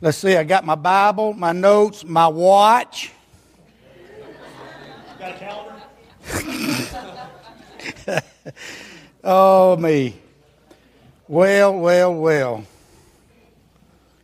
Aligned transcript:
Let's 0.00 0.18
see, 0.18 0.36
I 0.36 0.44
got 0.44 0.64
my 0.64 0.76
Bible, 0.76 1.32
my 1.32 1.50
notes, 1.50 2.04
my 2.04 2.28
watch. 2.28 3.10
Got 5.18 5.34
a 5.34 5.38
calendar? 5.38 5.74
oh, 9.24 9.76
me. 9.76 10.14
Well, 11.26 11.76
well, 11.80 12.14
well. 12.14 12.64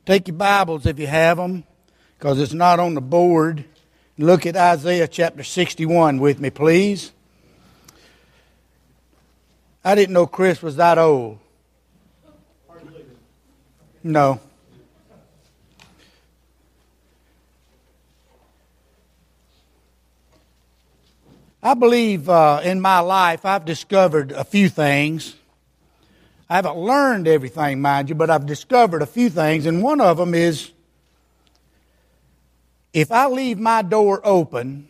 Take 0.06 0.28
your 0.28 0.36
Bibles 0.36 0.86
if 0.86 1.00
you 1.00 1.08
have 1.08 1.38
them, 1.38 1.64
because 2.18 2.38
it's 2.38 2.52
not 2.52 2.78
on 2.78 2.94
the 2.94 3.00
board. 3.00 3.64
Look 4.16 4.46
at 4.46 4.54
Isaiah 4.54 5.08
chapter 5.08 5.42
61 5.42 6.20
with 6.20 6.38
me, 6.38 6.50
please. 6.50 7.10
I 9.84 9.96
didn't 9.96 10.12
know 10.12 10.28
Chris 10.28 10.62
was 10.62 10.76
that 10.76 10.98
old. 10.98 11.40
No. 14.04 14.38
I 21.66 21.72
believe 21.72 22.28
uh, 22.28 22.60
in 22.62 22.78
my 22.82 22.98
life 22.98 23.46
I've 23.46 23.64
discovered 23.64 24.32
a 24.32 24.44
few 24.44 24.68
things. 24.68 25.34
I 26.46 26.56
haven't 26.56 26.76
learned 26.76 27.26
everything, 27.26 27.80
mind 27.80 28.10
you, 28.10 28.14
but 28.14 28.28
I've 28.28 28.44
discovered 28.44 29.00
a 29.00 29.06
few 29.06 29.30
things, 29.30 29.64
and 29.64 29.82
one 29.82 29.98
of 29.98 30.18
them 30.18 30.34
is 30.34 30.72
if 32.92 33.10
I 33.10 33.28
leave 33.28 33.58
my 33.58 33.80
door 33.80 34.20
open, 34.24 34.88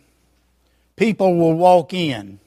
people 0.97 1.37
will 1.37 1.55
walk 1.55 1.95
in. 1.95 2.41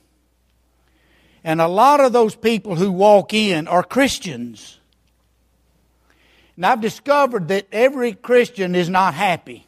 And 1.42 1.62
a 1.62 1.68
lot 1.70 2.02
of 2.02 2.12
those 2.12 2.36
people 2.36 2.76
who 2.76 2.92
walk 2.92 3.34
in 3.34 3.66
are 3.70 3.82
Christians. 3.82 4.78
And 6.58 6.66
I've 6.66 6.82
discovered 6.82 7.48
that 7.48 7.68
every 7.72 8.12
Christian 8.12 8.76
is 8.76 8.90
not 8.90 9.14
happy. 9.14 9.67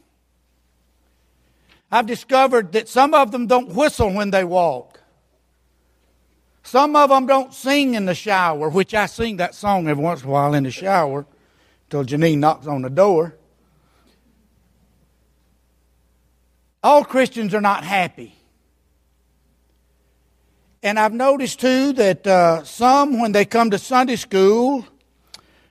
I've 1.90 2.06
discovered 2.06 2.72
that 2.72 2.88
some 2.88 3.14
of 3.14 3.32
them 3.32 3.46
don't 3.46 3.70
whistle 3.70 4.12
when 4.12 4.30
they 4.30 4.44
walk. 4.44 5.00
Some 6.62 6.94
of 6.94 7.10
them 7.10 7.26
don't 7.26 7.52
sing 7.52 7.94
in 7.94 8.06
the 8.06 8.14
shower, 8.14 8.68
which 8.68 8.94
I 8.94 9.06
sing 9.06 9.38
that 9.38 9.54
song 9.54 9.88
every 9.88 10.04
once 10.04 10.22
in 10.22 10.28
a 10.28 10.30
while 10.30 10.54
in 10.54 10.64
the 10.64 10.70
shower 10.70 11.26
until 11.84 12.04
Janine 12.04 12.38
knocks 12.38 12.66
on 12.66 12.82
the 12.82 12.90
door. 12.90 13.36
All 16.82 17.04
Christians 17.04 17.54
are 17.54 17.60
not 17.60 17.82
happy. 17.82 18.34
And 20.82 20.98
I've 20.98 21.12
noticed 21.12 21.60
too 21.60 21.92
that 21.94 22.26
uh, 22.26 22.64
some, 22.64 23.20
when 23.20 23.32
they 23.32 23.44
come 23.44 23.70
to 23.70 23.78
Sunday 23.78 24.16
school 24.16 24.86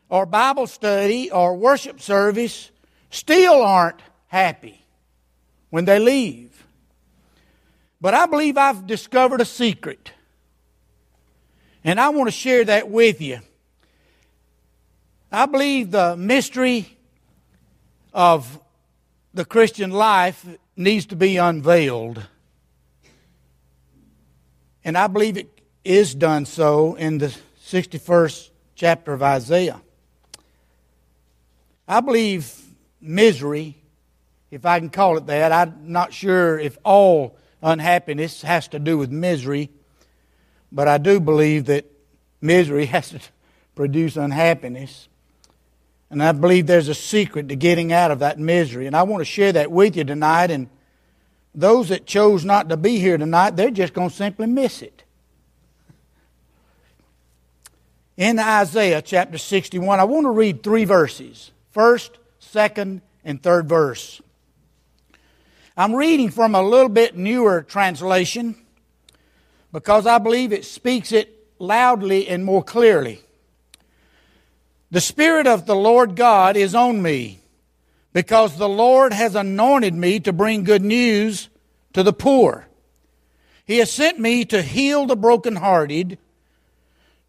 or 0.10 0.26
Bible 0.26 0.68
study 0.68 1.32
or 1.32 1.56
worship 1.56 2.02
service, 2.02 2.72
still 3.10 3.64
aren't 3.64 4.02
happy 4.28 4.79
when 5.70 5.86
they 5.86 6.00
leave. 6.00 6.66
But 8.02 8.14
I 8.14 8.26
believe 8.26 8.58
I've 8.58 8.88
discovered 8.88 9.42
a 9.42 9.46
secret. 9.46 10.12
And 11.84 12.00
I 12.00 12.10
want 12.10 12.28
to 12.28 12.32
share 12.32 12.64
that 12.66 12.90
with 12.90 13.22
you. 13.22 13.40
I 15.32 15.46
believe 15.46 15.92
the 15.92 16.16
mystery 16.18 16.98
of 18.14 18.60
the 19.34 19.46
Christian 19.46 19.92
life 19.92 20.46
needs 20.76 21.06
to 21.08 21.16
be 21.16 21.38
unveiled. 21.38 22.26
And 24.84 24.98
I 24.98 25.08
believe 25.08 25.38
it 25.38 25.62
is 25.84 26.16
done 26.16 26.46
so 26.46 26.96
in 26.96 27.20
the 27.20 27.36
61st 27.66 28.50
chapter 28.76 29.14
of 29.14 29.22
Isaiah. 29.22 29.82
I 31.88 32.02
believe 32.02 32.54
misery 33.02 33.79
if 34.52 34.66
I 34.66 34.80
can 34.80 34.90
call 34.90 35.18
it 35.18 35.28
that. 35.28 35.52
I'm 35.52 35.92
not 35.92 36.14
sure 36.14 36.60
if 36.60 36.78
all 36.84 37.38
unhappiness 37.62 38.42
has 38.42 38.68
to 38.70 38.80
do 38.80 38.98
with 38.98 39.12
misery, 39.12 39.70
but 40.72 40.88
I 40.88 40.98
do 40.98 41.20
believe 41.20 41.66
that 41.66 41.86
misery 42.42 42.86
has 42.88 43.10
to 43.10 43.20
produce 43.76 44.18
unhappiness. 44.18 45.08
And 46.10 46.24
I 46.24 46.32
believe 46.32 46.66
there's 46.66 46.88
a 46.88 46.96
secret 46.96 47.50
to 47.50 47.56
getting 47.56 47.94
out 47.94 48.10
of 48.10 48.20
that 48.20 48.40
misery. 48.40 48.88
And 48.88 48.96
I 48.96 49.04
want 49.04 49.22
to 49.22 49.26
share 49.26 49.52
that 49.54 49.72
with 49.72 49.96
you 49.96 50.04
tonight. 50.04 50.50
And 50.50 50.68
those 51.54 51.90
that 51.90 52.08
chose 52.08 52.44
not 52.44 52.70
to 52.70 52.78
be 52.78 52.98
here 52.98 53.18
tonight, 53.18 53.56
they're 53.56 53.70
just 53.70 53.94
going 53.94 54.10
to 54.10 54.16
simply 54.16 54.48
miss 54.48 54.82
it. 54.82 55.04
In 58.18 58.40
Isaiah 58.40 59.02
chapter 59.02 59.38
61, 59.38 60.00
I 60.00 60.04
want 60.04 60.26
to 60.26 60.32
read 60.32 60.62
three 60.62 60.84
verses 60.84 61.52
first, 61.72 62.18
second, 62.40 63.02
and 63.24 63.42
third 63.42 63.70
verse. 63.70 64.22
I'm 65.80 65.96
reading 65.96 66.30
from 66.30 66.56
a 66.56 66.62
little 66.62 66.90
bit 66.90 67.16
newer 67.16 67.62
translation 67.62 68.58
because 69.72 70.06
I 70.06 70.18
believe 70.18 70.52
it 70.52 70.66
speaks 70.66 71.14
it 71.14 71.34
loudly 71.58 72.28
and 72.28 72.44
more 72.44 72.62
clearly. 72.62 73.22
The 74.92 75.00
Spirit 75.00 75.48
of 75.48 75.68
the 75.68 75.78
Lord 75.78 76.18
God 76.18 76.58
is 76.58 76.76
on 76.76 77.02
me 77.02 77.40
because 78.12 78.58
the 78.58 78.68
Lord 78.68 79.14
has 79.14 79.36
anointed 79.36 79.94
me 79.94 80.20
to 80.20 80.34
bring 80.34 80.66
good 80.66 80.84
news 80.84 81.48
to 81.94 82.04
the 82.04 82.12
poor. 82.12 82.68
He 83.64 83.78
has 83.78 83.90
sent 83.90 84.20
me 84.20 84.44
to 84.44 84.62
heal 84.62 85.06
the 85.06 85.16
brokenhearted, 85.16 86.18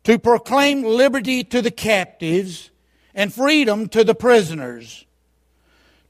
to 0.02 0.18
proclaim 0.18 0.82
liberty 0.82 1.44
to 1.44 1.62
the 1.62 1.70
captives, 1.70 2.70
and 3.14 3.32
freedom 3.32 3.88
to 3.90 4.02
the 4.02 4.16
prisoners 4.16 5.06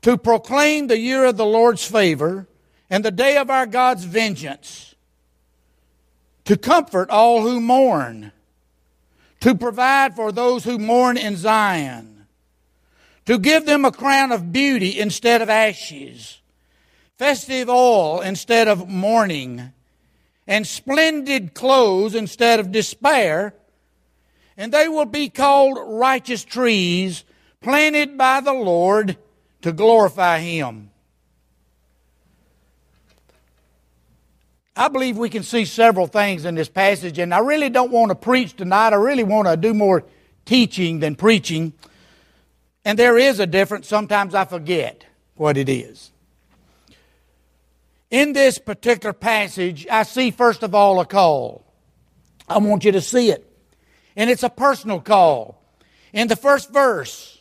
to 0.03 0.17
proclaim 0.17 0.87
the 0.87 0.99
year 0.99 1.25
of 1.25 1.37
the 1.37 1.47
Lord's 1.47 1.85
favor 1.85 2.47
and 2.89 3.05
the 3.05 3.11
day 3.11 3.37
of 3.37 3.51
our 3.51 3.67
God's 3.67 4.05
vengeance, 4.05 4.95
to 6.45 6.57
comfort 6.57 7.11
all 7.11 7.43
who 7.43 7.61
mourn, 7.61 8.33
to 9.41 9.55
provide 9.55 10.17
for 10.17 10.33
those 10.33 10.65
who 10.65 10.79
mourn 10.79 11.17
in 11.17 11.37
Zion, 11.37 12.27
to 13.27 13.39
give 13.39 13.67
them 13.67 13.85
a 13.85 13.93
crown 13.93 14.33
of 14.33 14.53
beauty 14.53 14.99
instead 14.99 15.43
of 15.43 15.49
ashes, 15.49 16.41
festive 17.19 17.69
oil 17.69 18.21
instead 18.21 18.67
of 18.69 18.89
mourning, 18.89 19.73
and 20.47 20.67
splendid 20.67 21.55
clothes 21.55 22.15
instead 22.15 22.59
of 22.59 22.73
despair, 22.73 23.55
and 24.57 24.73
they 24.73 24.89
will 24.89 25.05
be 25.05 25.29
called 25.29 25.79
righteous 25.87 26.45
trees 26.45 27.25
planted 27.61 28.19
by 28.19 28.41
the 28.41 28.53
Lord 28.53 29.17
to 29.63 29.73
glorify 29.73 30.39
Him. 30.39 30.91
I 34.77 34.89
believe 34.89 35.19
we 35.19 35.29
can 35.29 35.43
see 35.43 35.65
several 35.65 36.07
things 36.07 36.45
in 36.45 36.55
this 36.55 36.69
passage, 36.69 37.19
and 37.19 37.35
I 37.35 37.41
really 37.41 37.69
don't 37.69 37.91
want 37.91 38.11
to 38.11 38.15
preach 38.15 38.57
tonight. 38.57 38.93
I 38.93 38.97
really 38.97 39.25
want 39.25 39.47
to 39.47 39.57
do 39.57 39.75
more 39.75 40.05
teaching 40.47 41.01
than 41.01 41.17
preaching. 41.17 41.75
And 42.85 42.99
there 42.99 43.19
is 43.19 43.41
a 43.41 43.47
difference. 43.47 43.89
Sometimes 43.89 44.35
I 44.35 44.45
forget 44.45 45.05
what 45.35 45.57
it 45.57 45.69
is. 45.69 46.13
In 48.11 48.33
this 48.33 48.59
particular 48.59 49.13
passage, 49.13 49.87
I 49.91 50.03
see, 50.05 50.31
first 50.31 50.63
of 50.63 50.75
all, 50.75 50.99
a 51.01 51.07
call. 51.07 51.65
I 52.49 52.59
want 52.59 52.85
you 52.85 52.93
to 52.93 53.01
see 53.01 53.31
it. 53.31 53.47
And 54.17 54.31
it's 54.31 54.43
a 54.43 54.49
personal 54.49 55.01
call. 55.01 55.63
In 56.13 56.27
the 56.27 56.37
first 56.37 56.73
verse, 56.73 57.40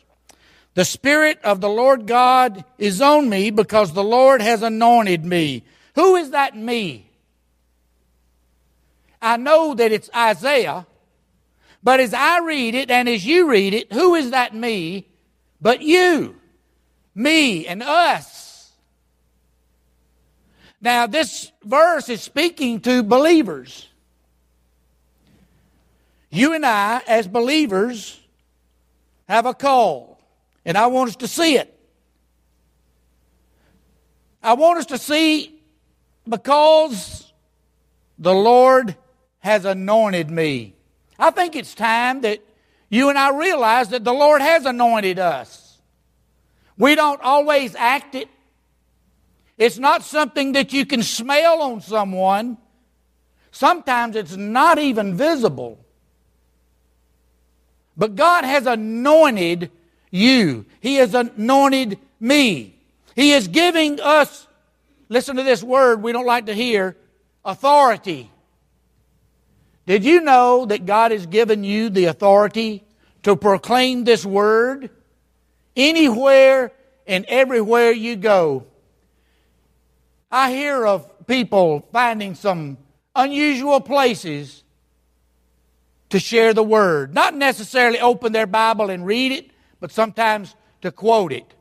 the 0.74 0.84
Spirit 0.84 1.38
of 1.42 1.60
the 1.60 1.68
Lord 1.68 2.06
God 2.06 2.64
is 2.78 3.00
on 3.00 3.28
me 3.28 3.50
because 3.50 3.92
the 3.92 4.04
Lord 4.04 4.40
has 4.40 4.62
anointed 4.62 5.24
me. 5.24 5.64
Who 5.94 6.16
is 6.16 6.30
that 6.30 6.56
me? 6.56 7.10
I 9.20 9.36
know 9.36 9.74
that 9.74 9.92
it's 9.92 10.08
Isaiah, 10.14 10.86
but 11.82 12.00
as 12.00 12.14
I 12.14 12.38
read 12.40 12.74
it 12.74 12.90
and 12.90 13.08
as 13.08 13.26
you 13.26 13.50
read 13.50 13.74
it, 13.74 13.92
who 13.92 14.14
is 14.14 14.30
that 14.30 14.54
me 14.54 15.08
but 15.60 15.82
you? 15.82 16.36
Me 17.14 17.66
and 17.66 17.82
us. 17.82 18.72
Now, 20.80 21.06
this 21.06 21.52
verse 21.62 22.08
is 22.08 22.22
speaking 22.22 22.80
to 22.80 23.02
believers. 23.02 23.86
You 26.30 26.54
and 26.54 26.64
I, 26.64 27.02
as 27.06 27.28
believers, 27.28 28.18
have 29.28 29.44
a 29.44 29.52
call. 29.52 30.09
And 30.64 30.76
I 30.76 30.86
want 30.88 31.10
us 31.10 31.16
to 31.16 31.28
see 31.28 31.56
it. 31.56 31.76
I 34.42 34.54
want 34.54 34.78
us 34.78 34.86
to 34.86 34.98
see 34.98 35.60
because 36.28 37.32
the 38.18 38.32
Lord 38.32 38.96
has 39.40 39.64
anointed 39.64 40.30
me. 40.30 40.74
I 41.18 41.30
think 41.30 41.56
it's 41.56 41.74
time 41.74 42.22
that 42.22 42.40
you 42.88 43.08
and 43.08 43.18
I 43.18 43.36
realize 43.36 43.88
that 43.90 44.04
the 44.04 44.12
Lord 44.12 44.42
has 44.42 44.64
anointed 44.64 45.18
us. 45.18 45.78
We 46.76 46.94
don't 46.94 47.20
always 47.22 47.74
act 47.74 48.14
it. 48.14 48.28
It's 49.58 49.78
not 49.78 50.02
something 50.02 50.52
that 50.52 50.72
you 50.72 50.86
can 50.86 51.02
smell 51.02 51.60
on 51.60 51.82
someone. 51.82 52.56
Sometimes 53.50 54.16
it's 54.16 54.36
not 54.36 54.78
even 54.78 55.14
visible. 55.14 55.84
But 57.96 58.16
God 58.16 58.44
has 58.44 58.66
anointed 58.66 59.70
you. 60.10 60.66
He 60.80 60.96
has 60.96 61.14
anointed 61.14 61.98
me. 62.18 62.74
He 63.14 63.32
is 63.32 63.48
giving 63.48 64.00
us, 64.00 64.46
listen 65.08 65.36
to 65.36 65.42
this 65.42 65.62
word 65.62 66.02
we 66.02 66.12
don't 66.12 66.26
like 66.26 66.46
to 66.46 66.54
hear, 66.54 66.96
authority. 67.44 68.30
Did 69.86 70.04
you 70.04 70.20
know 70.20 70.66
that 70.66 70.86
God 70.86 71.10
has 71.10 71.26
given 71.26 71.64
you 71.64 71.90
the 71.90 72.06
authority 72.06 72.84
to 73.22 73.36
proclaim 73.36 74.04
this 74.04 74.24
word 74.24 74.90
anywhere 75.76 76.72
and 77.06 77.24
everywhere 77.26 77.90
you 77.90 78.16
go? 78.16 78.66
I 80.30 80.52
hear 80.52 80.86
of 80.86 81.26
people 81.26 81.88
finding 81.92 82.34
some 82.34 82.78
unusual 83.16 83.80
places 83.80 84.62
to 86.10 86.18
share 86.18 86.54
the 86.54 86.62
word. 86.62 87.14
Not 87.14 87.34
necessarily 87.34 88.00
open 88.00 88.32
their 88.32 88.46
Bible 88.46 88.90
and 88.90 89.04
read 89.04 89.32
it, 89.32 89.50
but 89.80 89.90
sometimes 89.90 90.54
to 90.82 90.92
quote 90.92 91.32
it. 91.32 91.54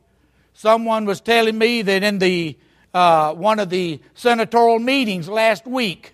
Someone 0.54 1.06
was 1.06 1.22
telling 1.22 1.58
me 1.58 1.82
that 1.82 2.04
in 2.04 2.20
the 2.20 2.58
uh, 2.94 3.34
one 3.34 3.60
of 3.60 3.70
the 3.70 4.02
senatorial 4.14 4.80
meetings 4.80 5.30
last 5.30 5.66
week, 5.66 6.14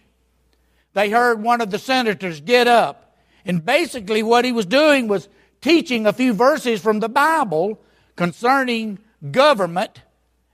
they 0.93 1.09
heard 1.09 1.41
one 1.41 1.61
of 1.61 1.71
the 1.71 1.79
senators 1.79 2.41
get 2.41 2.67
up, 2.67 3.17
and 3.45 3.65
basically 3.65 4.23
what 4.23 4.45
he 4.45 4.51
was 4.51 4.65
doing 4.65 5.07
was 5.07 5.27
teaching 5.61 6.05
a 6.05 6.13
few 6.13 6.33
verses 6.33 6.81
from 6.81 6.99
the 6.99 7.09
Bible 7.09 7.81
concerning 8.15 8.99
government 9.31 10.01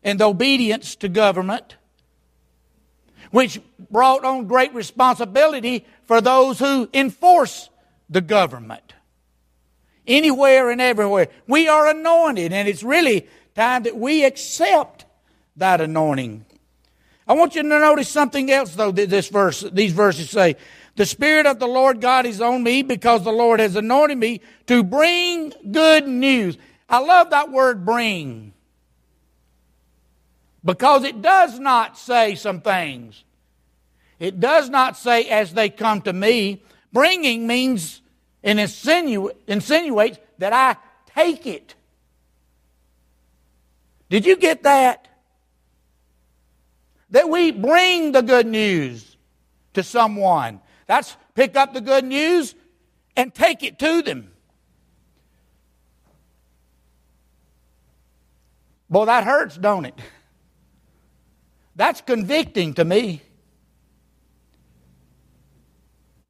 and 0.03 0.21
obedience 0.21 0.95
to 0.95 1.09
government, 1.09 1.75
which 3.31 3.59
brought 3.89 4.23
on 4.23 4.47
great 4.47 4.73
responsibility 4.73 5.85
for 6.03 6.21
those 6.21 6.59
who 6.59 6.89
enforce 6.93 7.69
the 8.09 8.21
government. 8.21 8.90
Anywhere 10.11 10.69
and 10.69 10.81
everywhere. 10.81 11.29
We 11.47 11.69
are 11.69 11.87
anointed, 11.87 12.51
and 12.51 12.67
it's 12.67 12.83
really 12.83 13.27
time 13.55 13.83
that 13.83 13.95
we 13.95 14.25
accept 14.25 15.05
that 15.55 15.79
anointing. 15.79 16.45
I 17.27 17.33
want 17.33 17.55
you 17.55 17.63
to 17.63 17.67
notice 17.67 18.09
something 18.09 18.51
else, 18.51 18.75
though, 18.75 18.91
that 18.91 19.09
this 19.09 19.29
verse, 19.29 19.61
these 19.71 19.93
verses 19.93 20.29
say. 20.29 20.57
The 20.97 21.05
Spirit 21.05 21.45
of 21.45 21.59
the 21.59 21.67
Lord 21.67 22.01
God 22.01 22.25
is 22.25 22.41
on 22.41 22.61
me 22.61 22.83
because 22.83 23.23
the 23.23 23.31
Lord 23.31 23.61
has 23.61 23.77
anointed 23.77 24.17
me 24.17 24.41
to 24.67 24.83
bring 24.83 25.53
good 25.71 26.07
news. 26.07 26.57
I 26.89 26.99
love 26.99 27.29
that 27.29 27.49
word 27.49 27.85
bring 27.85 28.51
because 30.65 31.05
it 31.05 31.21
does 31.21 31.57
not 31.57 31.97
say 31.97 32.35
some 32.35 32.59
things. 32.59 33.23
It 34.19 34.41
does 34.41 34.69
not 34.69 34.97
say 34.97 35.29
as 35.29 35.53
they 35.53 35.69
come 35.69 36.01
to 36.01 36.11
me. 36.11 36.63
Bringing 36.91 37.47
means 37.47 38.00
and 38.43 38.59
insinu- 38.59 39.31
insinuates 39.47 40.19
that 40.37 40.53
I 40.53 40.77
take 41.13 41.45
it. 41.45 41.75
Did 44.09 44.25
you 44.25 44.35
get 44.35 44.63
that? 44.63 45.07
That 47.11 47.29
we 47.29 47.51
bring 47.51 48.11
the 48.11 48.21
good 48.21 48.47
news 48.47 49.15
to 49.73 49.83
someone. 49.83 50.61
That's 50.87 51.15
pick 51.35 51.55
up 51.55 51.73
the 51.73 51.81
good 51.81 52.05
news 52.05 52.55
and 53.15 53.33
take 53.33 53.63
it 53.63 53.79
to 53.79 54.01
them. 54.01 54.31
Boy, 58.89 59.05
that 59.05 59.23
hurts, 59.23 59.55
don't 59.57 59.85
it? 59.85 59.97
That's 61.75 62.01
convicting 62.01 62.73
to 62.73 62.83
me. 62.83 63.21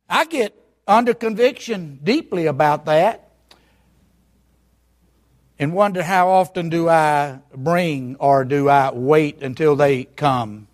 I 0.07 0.25
get 0.25 0.60
under 0.87 1.13
conviction 1.13 1.99
deeply 2.03 2.45
about 2.45 2.85
that 2.85 3.29
and 5.61 5.73
wonder 5.73 6.01
how 6.01 6.27
often 6.29 6.69
do 6.69 6.89
I 6.89 7.39
bring 7.55 8.15
or 8.15 8.43
do 8.45 8.67
I 8.67 8.91
wait 8.91 9.43
until 9.43 9.75
they 9.75 10.05
come. 10.05 10.67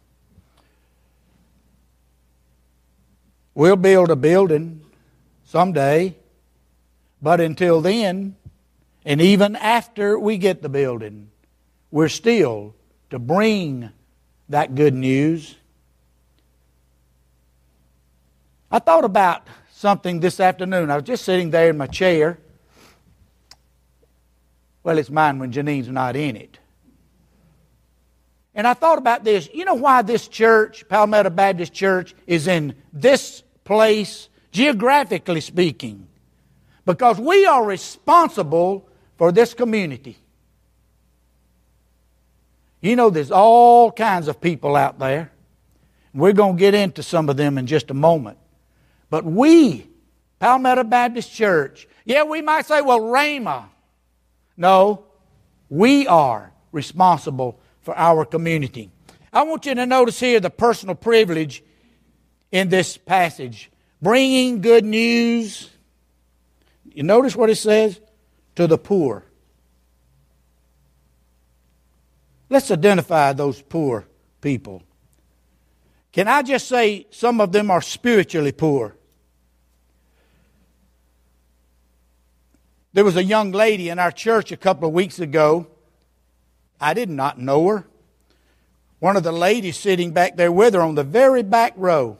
We'll 3.54 3.76
build 3.76 4.10
a 4.10 4.16
building 4.16 4.86
someday, 5.44 6.16
but 7.22 7.42
until 7.42 7.82
then, 7.82 8.38
and 9.04 9.20
even 9.20 9.56
after 9.58 10.18
we 10.18 10.38
get 10.38 10.62
the 10.62 10.70
building, 10.70 11.32
we're 11.92 12.08
still 12.08 12.74
to 13.10 13.20
bring 13.20 13.90
that 14.48 14.76
good 14.76 14.94
news. 14.94 15.56
I 18.72 18.80
thought 18.80 19.04
about 19.04 19.48
something 19.78 20.20
this 20.20 20.40
afternoon. 20.40 20.90
I 20.90 20.96
was 20.96 21.04
just 21.04 21.24
sitting 21.24 21.52
there 21.52 21.70
in 21.70 21.78
my 21.78 21.86
chair. 21.86 22.40
Well, 24.84 24.98
it's 24.98 25.12
mine 25.12 25.38
when 25.38 25.52
Janine's 25.52 25.88
not 25.88 26.16
in 26.16 26.36
it. 26.36 26.58
And 28.56 28.66
I 28.66 28.74
thought 28.74 28.98
about 28.98 29.24
this. 29.24 29.48
You 29.54 29.66
know 29.66 29.76
why 29.76 30.02
this 30.02 30.28
church, 30.28 30.88
Palmetto 30.90 31.30
Baptist 31.30 31.74
Church, 31.74 32.16
is 32.26 32.48
in 32.48 32.74
this 32.92 33.44
place, 33.66 34.30
geographically 34.52 35.42
speaking? 35.42 36.08
Because 36.84 37.20
we 37.20 37.46
are 37.46 37.64
responsible 37.64 38.90
for 39.16 39.32
this 39.32 39.54
community. 39.54 40.18
You 42.82 42.96
know, 42.96 43.12
there's 43.12 43.32
all 43.32 43.92
kinds 43.92 44.28
of 44.28 44.42
people 44.42 44.76
out 44.76 44.98
there. 44.98 45.32
We're 46.16 46.34
going 46.34 46.56
to 46.56 46.60
get 46.60 46.74
into 46.74 47.04
some 47.04 47.30
of 47.30 47.38
them 47.38 47.60
in 47.60 47.68
just 47.68 47.92
a 47.92 47.94
moment. 47.94 48.40
But 49.10 49.26
we, 49.26 49.90
Palmetto 50.40 50.84
Baptist 50.84 51.32
Church, 51.32 51.88
yeah, 52.06 52.24
we 52.24 52.42
might 52.42 52.66
say, 52.66 52.82
well, 52.82 53.02
Rama. 53.02 53.70
No, 54.56 55.06
we 55.70 56.08
are 56.08 56.52
responsible 56.72 57.60
for 57.82 57.98
our 57.98 58.26
community. 58.26 58.92
I 59.32 59.44
want 59.44 59.66
you 59.66 59.76
to 59.76 59.86
notice 59.86 60.20
here 60.20 60.40
the 60.40 60.50
personal 60.50 60.96
privilege 60.96 61.64
in 62.52 62.70
this 62.70 62.98
passage 62.98 63.72
bringing 64.02 64.62
good 64.62 64.86
news. 64.86 65.70
You 66.92 67.04
notice 67.04 67.36
what 67.36 67.50
it 67.50 67.56
says? 67.56 68.00
To 68.56 68.68
the 68.68 68.78
poor. 68.78 69.24
Let's 72.50 72.72
identify 72.72 73.34
those 73.34 73.62
poor 73.62 74.08
people. 74.42 74.82
Can 76.12 76.28
I 76.28 76.42
just 76.42 76.68
say 76.68 77.06
some 77.12 77.42
of 77.42 77.52
them 77.52 77.70
are 77.70 77.82
spiritually 77.82 78.52
poor? 78.52 78.97
There 82.94 83.04
was 83.04 83.16
a 83.16 83.24
young 83.24 83.52
lady 83.52 83.90
in 83.90 84.00
our 84.00 84.12
church 84.12 84.52
a 84.52 84.58
couple 84.58 84.88
of 84.88 84.94
weeks 84.94 85.20
ago. 85.20 85.68
I 86.80 86.94
did 86.94 87.10
not 87.10 87.40
know 87.40 87.68
her. 87.68 87.88
One 89.00 89.16
of 89.16 89.24
the 89.24 89.32
ladies 89.32 89.78
sitting 89.78 90.12
back 90.12 90.38
there 90.38 90.52
with 90.52 90.74
her 90.74 90.82
on 90.82 90.96
the 90.96 91.04
very 91.04 91.44
back 91.44 91.74
row 91.76 92.18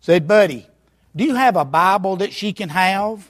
said, 0.00 0.28
Buddy, 0.28 0.66
do 1.14 1.24
you 1.24 1.34
have 1.34 1.56
a 1.56 1.64
Bible 1.64 2.16
that 2.16 2.32
she 2.32 2.52
can 2.52 2.68
have? 2.68 3.28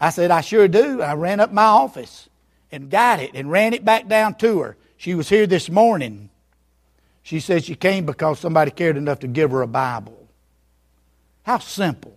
I 0.00 0.10
said, 0.10 0.30
I 0.30 0.40
sure 0.40 0.68
do. 0.68 1.02
I 1.02 1.14
ran 1.14 1.40
up 1.40 1.52
my 1.52 1.64
office 1.64 2.28
and 2.72 2.90
got 2.90 3.20
it 3.20 3.32
and 3.34 3.50
ran 3.50 3.74
it 3.74 3.84
back 3.84 4.08
down 4.08 4.34
to 4.36 4.60
her. 4.60 4.76
She 4.96 5.14
was 5.14 5.28
here 5.28 5.46
this 5.46 5.68
morning. 5.68 6.30
She 7.22 7.40
said 7.40 7.64
she 7.64 7.74
came 7.74 8.06
because 8.06 8.38
somebody 8.38 8.70
cared 8.70 8.96
enough 8.96 9.20
to 9.20 9.26
give 9.26 9.50
her 9.50 9.62
a 9.62 9.66
Bible. 9.66 10.28
How 11.42 11.58
simple. 11.58 12.16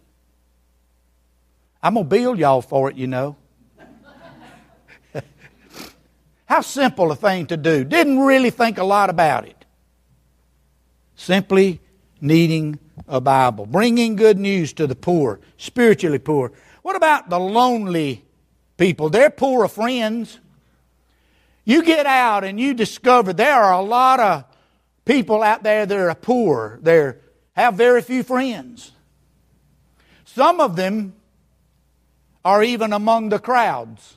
I'm 1.88 1.94
going 1.94 2.06
to 2.06 2.10
bill 2.10 2.38
y'all 2.38 2.62
for 2.62 2.90
it, 2.90 2.98
you 2.98 3.08
know. 3.08 3.38
How 6.46 6.60
simple 6.60 7.14
a 7.14 7.16
thing 7.16 7.46
to 7.46 7.56
do. 7.56 7.86
Didn't 7.86 8.20
really 8.20 8.50
think 8.50 8.78
a 8.78 8.84
lot 8.84 9.10
about 9.10 9.48
it. 9.48 9.64
Simply 11.16 11.80
needing 12.20 12.78
a 13.08 13.22
Bible. 13.22 13.66
Bringing 13.66 14.18
good 14.18 14.38
news 14.38 14.74
to 14.74 14.86
the 14.86 14.96
poor, 14.96 15.40
spiritually 15.56 16.20
poor. 16.20 16.52
What 16.82 16.98
about 16.98 17.30
the 17.30 17.40
lonely 17.40 18.26
people? 18.76 19.10
They're 19.10 19.30
poor 19.30 19.64
of 19.64 19.72
friends. 19.72 20.40
You 21.64 21.84
get 21.84 22.06
out 22.06 22.44
and 22.44 22.60
you 22.60 22.74
discover 22.74 23.32
there 23.32 23.64
are 23.64 23.72
a 23.72 23.82
lot 23.82 24.20
of 24.20 24.44
people 25.06 25.42
out 25.42 25.64
there 25.64 25.86
that 25.86 25.98
are 25.98 26.14
poor. 26.16 26.80
They 26.82 27.14
have 27.54 27.76
very 27.76 28.02
few 28.02 28.24
friends. 28.24 28.92
Some 30.26 30.60
of 30.60 30.76
them 30.76 31.14
or 32.44 32.64
even 32.64 32.94
among 32.94 33.30
the 33.30 33.40
crowds. 33.40 34.16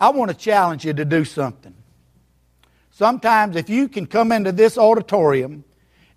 I 0.00 0.10
want 0.10 0.30
to 0.30 0.36
challenge 0.36 0.84
you 0.84 0.92
to 0.92 1.04
do 1.04 1.24
something. 1.24 1.74
Sometimes, 2.90 3.56
if 3.56 3.68
you 3.68 3.88
can 3.88 4.06
come 4.06 4.32
into 4.32 4.52
this 4.52 4.78
auditorium 4.78 5.64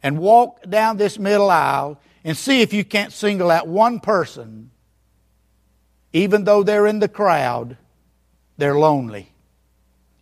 and 0.01 0.20
walk 0.20 0.62
down 0.70 0.98
this 0.98 1.20
middle 1.20 1.50
aisle 1.50 2.00
and 2.24 2.38
see 2.38 2.62
if 2.62 2.74
you 2.74 2.84
can't 2.84 3.12
single 3.12 3.51
out 3.51 3.68
one 3.68 4.00
person, 4.00 4.72
even 6.13 6.44
though 6.44 6.63
they're 6.63 6.88
in 6.88 7.00
the 7.00 7.08
crowd, 7.08 7.77
they're 8.58 8.77
lonely. 8.77 9.32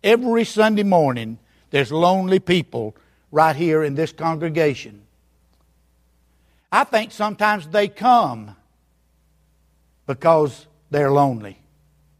Every 0.02 0.44
Sunday 0.44 0.82
morning, 0.82 1.38
there's 1.70 1.92
lonely 1.92 2.38
people 2.38 2.96
right 3.30 3.56
here 3.56 3.82
in 3.82 3.94
this 3.94 4.12
congregation. 4.12 5.02
I 6.70 6.84
think 6.84 7.12
sometimes 7.12 7.66
they 7.68 7.88
come 7.88 8.56
because 10.08 10.66
they're 10.90 11.12
lonely. 11.12 11.60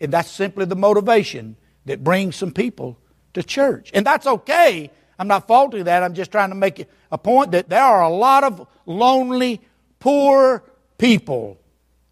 And 0.00 0.12
that's 0.12 0.30
simply 0.30 0.66
the 0.66 0.76
motivation 0.76 1.56
that 1.86 2.04
brings 2.04 2.36
some 2.36 2.52
people 2.52 2.98
to 3.34 3.42
church. 3.42 3.90
And 3.94 4.06
that's 4.06 4.26
okay. 4.26 4.90
I'm 5.18 5.26
not 5.26 5.48
faulting 5.48 5.84
that. 5.84 6.04
I'm 6.04 6.14
just 6.14 6.30
trying 6.30 6.50
to 6.50 6.54
make 6.54 6.86
a 7.10 7.18
point 7.18 7.52
that 7.52 7.68
there 7.68 7.82
are 7.82 8.02
a 8.02 8.10
lot 8.10 8.44
of 8.44 8.68
lonely, 8.86 9.60
poor 9.98 10.62
people, 10.98 11.58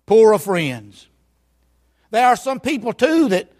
poor 0.06 0.32
of 0.32 0.42
friends. 0.42 1.06
There 2.10 2.26
are 2.26 2.36
some 2.36 2.58
people, 2.58 2.94
too, 2.94 3.28
that 3.28 3.52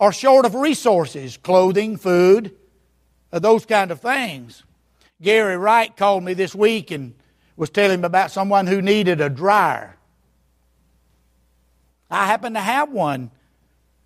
are 0.00 0.12
short 0.12 0.44
of 0.44 0.56
resources 0.56 1.36
clothing, 1.36 1.96
food, 1.96 2.56
uh, 3.32 3.38
those 3.38 3.64
kind 3.64 3.92
of 3.92 4.00
things. 4.00 4.64
Gary 5.22 5.56
Wright 5.56 5.96
called 5.96 6.24
me 6.24 6.34
this 6.34 6.56
week 6.56 6.90
and 6.90 7.14
was 7.56 7.70
telling 7.70 8.00
me 8.00 8.06
about 8.06 8.32
someone 8.32 8.66
who 8.66 8.82
needed 8.82 9.20
a 9.20 9.30
dryer. 9.30 9.96
I 12.12 12.26
happen 12.26 12.54
to 12.54 12.60
have 12.60 12.90
one. 12.90 13.30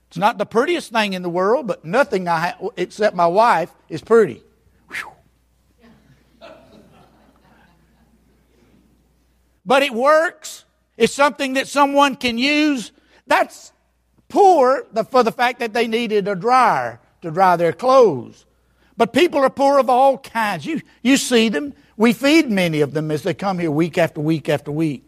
It's 0.09 0.17
not 0.17 0.39
the 0.39 0.47
prettiest 0.47 0.93
thing 0.93 1.13
in 1.13 1.23
the 1.23 1.29
world, 1.29 1.67
but 1.67 1.85
nothing 1.85 2.29
I 2.29 2.39
ha- 2.51 2.69
except 2.77 3.17
my 3.17 3.27
wife 3.27 3.75
is 3.89 4.01
pretty. 4.01 4.43
but 9.65 9.83
it 9.83 9.93
works. 9.93 10.65
It's 10.97 11.13
something 11.13 11.55
that 11.55 11.67
someone 11.67 12.15
can 12.15 12.39
use. 12.39 12.93
That's 13.27 13.73
poor 14.29 14.87
for 15.11 15.25
the 15.25 15.33
fact 15.33 15.59
that 15.59 15.73
they 15.73 15.89
needed 15.89 16.29
a 16.29 16.37
dryer 16.37 17.01
to 17.23 17.33
dry 17.33 17.57
their 17.57 17.73
clothes. 17.73 18.47
But 18.97 19.13
people 19.13 19.41
are 19.41 19.51
poor 19.51 19.81
of 19.81 19.91
all 19.91 20.17
kinds. 20.19 20.65
You, 20.65 20.81
you 21.03 21.17
see 21.17 21.49
them. 21.49 21.75
We 21.97 22.13
feed 22.13 22.49
many 22.49 22.81
of 22.83 22.95
them 22.95 23.11
as 23.11 23.25
they 23.25 23.35
come 23.35 23.59
here 23.59 23.71
week 23.73 23.99
after 23.99 24.21
week 24.21 24.49
after 24.49 24.71
week. 24.71 25.03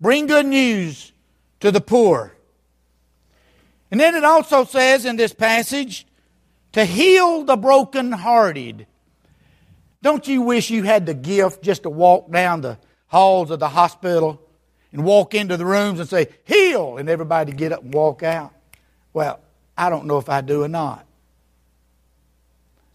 Bring 0.00 0.26
good 0.26 0.46
news 0.46 1.12
to 1.66 1.72
the 1.72 1.80
poor. 1.80 2.32
And 3.90 3.98
then 3.98 4.14
it 4.14 4.22
also 4.22 4.64
says 4.64 5.04
in 5.04 5.16
this 5.16 5.32
passage 5.32 6.06
to 6.72 6.84
heal 6.84 7.42
the 7.42 7.56
brokenhearted. 7.56 8.86
Don't 10.00 10.28
you 10.28 10.42
wish 10.42 10.70
you 10.70 10.84
had 10.84 11.06
the 11.06 11.14
gift 11.14 11.64
just 11.64 11.82
to 11.82 11.90
walk 11.90 12.30
down 12.30 12.60
the 12.60 12.78
halls 13.08 13.50
of 13.50 13.58
the 13.58 13.68
hospital 13.68 14.40
and 14.92 15.04
walk 15.04 15.34
into 15.34 15.56
the 15.56 15.66
rooms 15.66 15.98
and 15.98 16.08
say, 16.08 16.28
heal, 16.44 16.98
and 16.98 17.08
everybody 17.08 17.50
get 17.50 17.72
up 17.72 17.82
and 17.82 17.92
walk 17.92 18.22
out? 18.22 18.52
Well, 19.12 19.40
I 19.76 19.90
don't 19.90 20.06
know 20.06 20.18
if 20.18 20.28
I 20.28 20.42
do 20.42 20.62
or 20.62 20.68
not. 20.68 21.04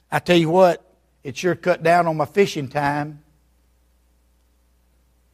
I 0.10 0.20
tell 0.20 0.38
you 0.38 0.50
what, 0.50 0.82
it 1.25 1.36
sure 1.36 1.56
cut 1.56 1.84
down 1.84 2.08
on 2.08 2.16
my 2.16 2.25
fishing 2.25 2.70
time. 2.70 3.22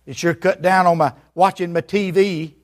It 0.07 0.17
sure 0.17 0.33
cut 0.33 0.63
down 0.63 0.87
on 0.87 0.97
my 0.97 1.13
watching 1.35 1.71
my 1.71 1.81
TV. 1.81 2.56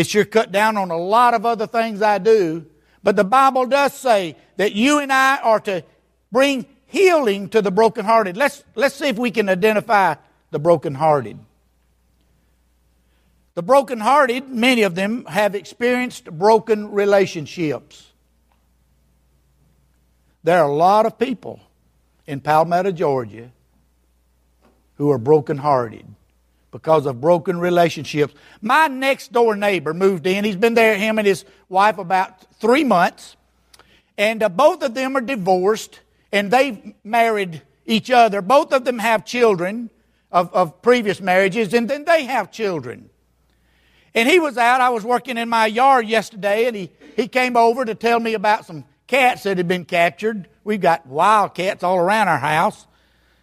It 0.00 0.06
sure 0.06 0.24
cut 0.24 0.50
down 0.50 0.78
on 0.78 0.90
a 0.90 0.96
lot 0.96 1.34
of 1.34 1.44
other 1.44 1.66
things 1.66 2.00
I 2.00 2.16
do. 2.16 2.64
But 3.02 3.16
the 3.16 3.24
Bible 3.24 3.66
does 3.66 3.92
say 3.92 4.34
that 4.56 4.72
you 4.72 4.98
and 4.98 5.12
I 5.12 5.36
are 5.42 5.60
to 5.60 5.84
bring 6.32 6.64
healing 6.86 7.50
to 7.50 7.60
the 7.60 7.70
brokenhearted. 7.70 8.34
Let's, 8.34 8.64
let's 8.74 8.94
see 8.94 9.08
if 9.08 9.18
we 9.18 9.30
can 9.30 9.50
identify 9.50 10.14
the 10.52 10.58
brokenhearted. 10.58 11.38
The 13.52 13.62
brokenhearted, 13.62 14.48
many 14.48 14.84
of 14.84 14.94
them 14.94 15.26
have 15.26 15.54
experienced 15.54 16.30
broken 16.30 16.92
relationships. 16.92 18.10
There 20.42 20.62
are 20.62 20.70
a 20.70 20.74
lot 20.74 21.04
of 21.04 21.18
people 21.18 21.60
in 22.26 22.40
Palmetto, 22.40 22.92
Georgia, 22.92 23.50
who 24.94 25.10
are 25.10 25.18
brokenhearted 25.18 26.06
because 26.70 27.06
of 27.06 27.20
broken 27.20 27.58
relationships. 27.58 28.34
My 28.60 28.88
next 28.88 29.32
door 29.32 29.56
neighbor 29.56 29.92
moved 29.92 30.26
in. 30.26 30.44
He's 30.44 30.56
been 30.56 30.74
there, 30.74 30.96
him 30.96 31.18
and 31.18 31.26
his 31.26 31.44
wife, 31.68 31.98
about 31.98 32.40
three 32.54 32.84
months. 32.84 33.36
And 34.16 34.42
uh, 34.42 34.48
both 34.48 34.82
of 34.82 34.94
them 34.94 35.16
are 35.16 35.20
divorced 35.20 36.00
and 36.32 36.50
they've 36.50 36.94
married 37.02 37.62
each 37.86 38.10
other. 38.10 38.42
Both 38.42 38.72
of 38.72 38.84
them 38.84 38.98
have 38.98 39.24
children 39.24 39.90
of, 40.30 40.52
of 40.54 40.82
previous 40.82 41.20
marriages 41.20 41.74
and 41.74 41.88
then 41.88 42.04
they 42.04 42.24
have 42.24 42.50
children. 42.52 43.10
And 44.14 44.28
he 44.28 44.38
was 44.38 44.58
out. 44.58 44.80
I 44.80 44.90
was 44.90 45.04
working 45.04 45.38
in 45.38 45.48
my 45.48 45.66
yard 45.66 46.06
yesterday 46.06 46.66
and 46.66 46.76
he, 46.76 46.90
he 47.16 47.28
came 47.28 47.56
over 47.56 47.84
to 47.84 47.94
tell 47.94 48.20
me 48.20 48.34
about 48.34 48.66
some 48.66 48.84
cats 49.06 49.44
that 49.44 49.56
had 49.56 49.68
been 49.68 49.84
captured. 49.84 50.48
We've 50.64 50.80
got 50.80 51.06
wild 51.06 51.54
cats 51.54 51.82
all 51.82 51.98
around 51.98 52.28
our 52.28 52.38
house. 52.38 52.86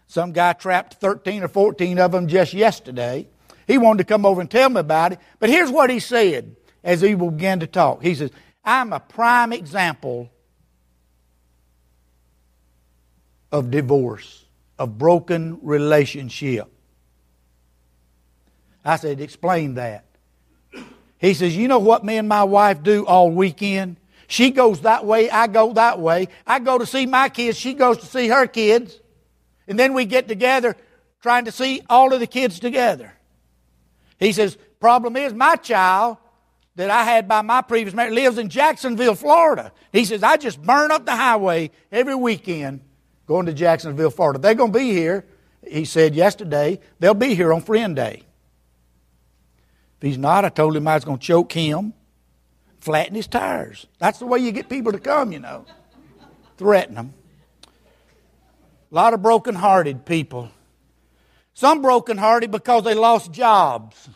Some 0.07 0.31
guy 0.31 0.53
trapped 0.53 0.95
13 0.95 1.43
or 1.43 1.47
14 1.47 1.99
of 1.99 2.11
them 2.11 2.27
just 2.27 2.53
yesterday. 2.53 3.27
He 3.67 3.77
wanted 3.77 3.99
to 3.99 4.03
come 4.05 4.25
over 4.25 4.39
and 4.39 4.49
tell 4.49 4.69
me 4.69 4.79
about 4.79 5.11
it. 5.11 5.19
But 5.39 5.49
here's 5.49 5.69
what 5.69 5.89
he 5.89 5.99
said 5.99 6.55
as 6.83 7.01
he 7.01 7.13
began 7.13 7.59
to 7.59 7.67
talk. 7.67 8.01
He 8.01 8.15
says, 8.15 8.31
I'm 8.63 8.93
a 8.93 8.99
prime 8.99 9.51
example 9.51 10.31
of 13.51 13.69
divorce, 13.69 14.45
of 14.79 14.97
broken 14.97 15.59
relationship. 15.61 16.67
I 18.85 18.95
said, 18.95 19.19
explain 19.19 19.75
that. 19.75 20.05
He 21.19 21.33
says, 21.33 21.57
You 21.57 21.67
know 21.67 21.79
what 21.79 22.05
me 22.05 22.17
and 22.17 22.29
my 22.29 22.43
wife 22.43 22.83
do 22.83 23.05
all 23.05 23.31
weekend? 23.31 23.97
She 24.27 24.51
goes 24.51 24.81
that 24.81 25.05
way, 25.05 25.29
I 25.29 25.47
go 25.47 25.73
that 25.73 25.99
way. 25.99 26.27
I 26.45 26.59
go 26.59 26.77
to 26.77 26.85
see 26.85 27.05
my 27.05 27.29
kids, 27.29 27.57
she 27.57 27.73
goes 27.73 27.97
to 27.97 28.05
see 28.05 28.27
her 28.27 28.47
kids. 28.47 28.99
And 29.67 29.77
then 29.77 29.93
we 29.93 30.05
get 30.05 30.27
together 30.27 30.75
trying 31.21 31.45
to 31.45 31.51
see 31.51 31.81
all 31.89 32.13
of 32.13 32.19
the 32.19 32.27
kids 32.27 32.59
together. 32.59 33.13
He 34.19 34.31
says, 34.31 34.57
problem 34.79 35.15
is 35.15 35.33
my 35.33 35.55
child 35.55 36.17
that 36.75 36.89
I 36.89 37.03
had 37.03 37.27
by 37.27 37.41
my 37.41 37.61
previous 37.61 37.93
marriage 37.93 38.13
lives 38.13 38.37
in 38.37 38.49
Jacksonville, 38.49 39.15
Florida. 39.15 39.71
He 39.91 40.05
says, 40.05 40.23
I 40.23 40.37
just 40.37 40.61
burn 40.61 40.91
up 40.91 41.05
the 41.05 41.15
highway 41.15 41.71
every 41.91 42.15
weekend 42.15 42.81
going 43.25 43.47
to 43.47 43.53
Jacksonville, 43.53 44.11
Florida. 44.11 44.39
They're 44.39 44.55
going 44.55 44.71
to 44.71 44.79
be 44.79 44.91
here, 44.91 45.25
he 45.67 45.85
said 45.85 46.15
yesterday. 46.15 46.79
They'll 46.99 47.13
be 47.13 47.35
here 47.35 47.51
on 47.51 47.61
Friend 47.61 47.95
Day. 47.95 48.23
If 49.97 50.07
he's 50.07 50.17
not, 50.17 50.45
I 50.45 50.49
told 50.49 50.75
him 50.75 50.87
I 50.87 50.95
was 50.95 51.03
going 51.03 51.17
to 51.17 51.25
choke 51.25 51.51
him 51.51 51.93
flatten 52.79 53.15
his 53.15 53.27
tires. 53.27 53.85
That's 53.99 54.19
the 54.19 54.25
way 54.25 54.39
you 54.39 54.51
get 54.51 54.69
people 54.69 54.91
to 54.93 54.99
come, 54.99 55.31
you 55.31 55.39
know. 55.39 55.65
Threaten 56.57 56.95
them. 56.95 57.13
A 58.91 58.95
lot 58.95 59.13
of 59.13 59.21
broken-hearted 59.21 60.05
people. 60.05 60.49
Some 61.53 61.81
broken-hearted 61.81 62.51
because 62.51 62.83
they 62.83 62.93
lost 62.93 63.31
jobs. 63.31 64.09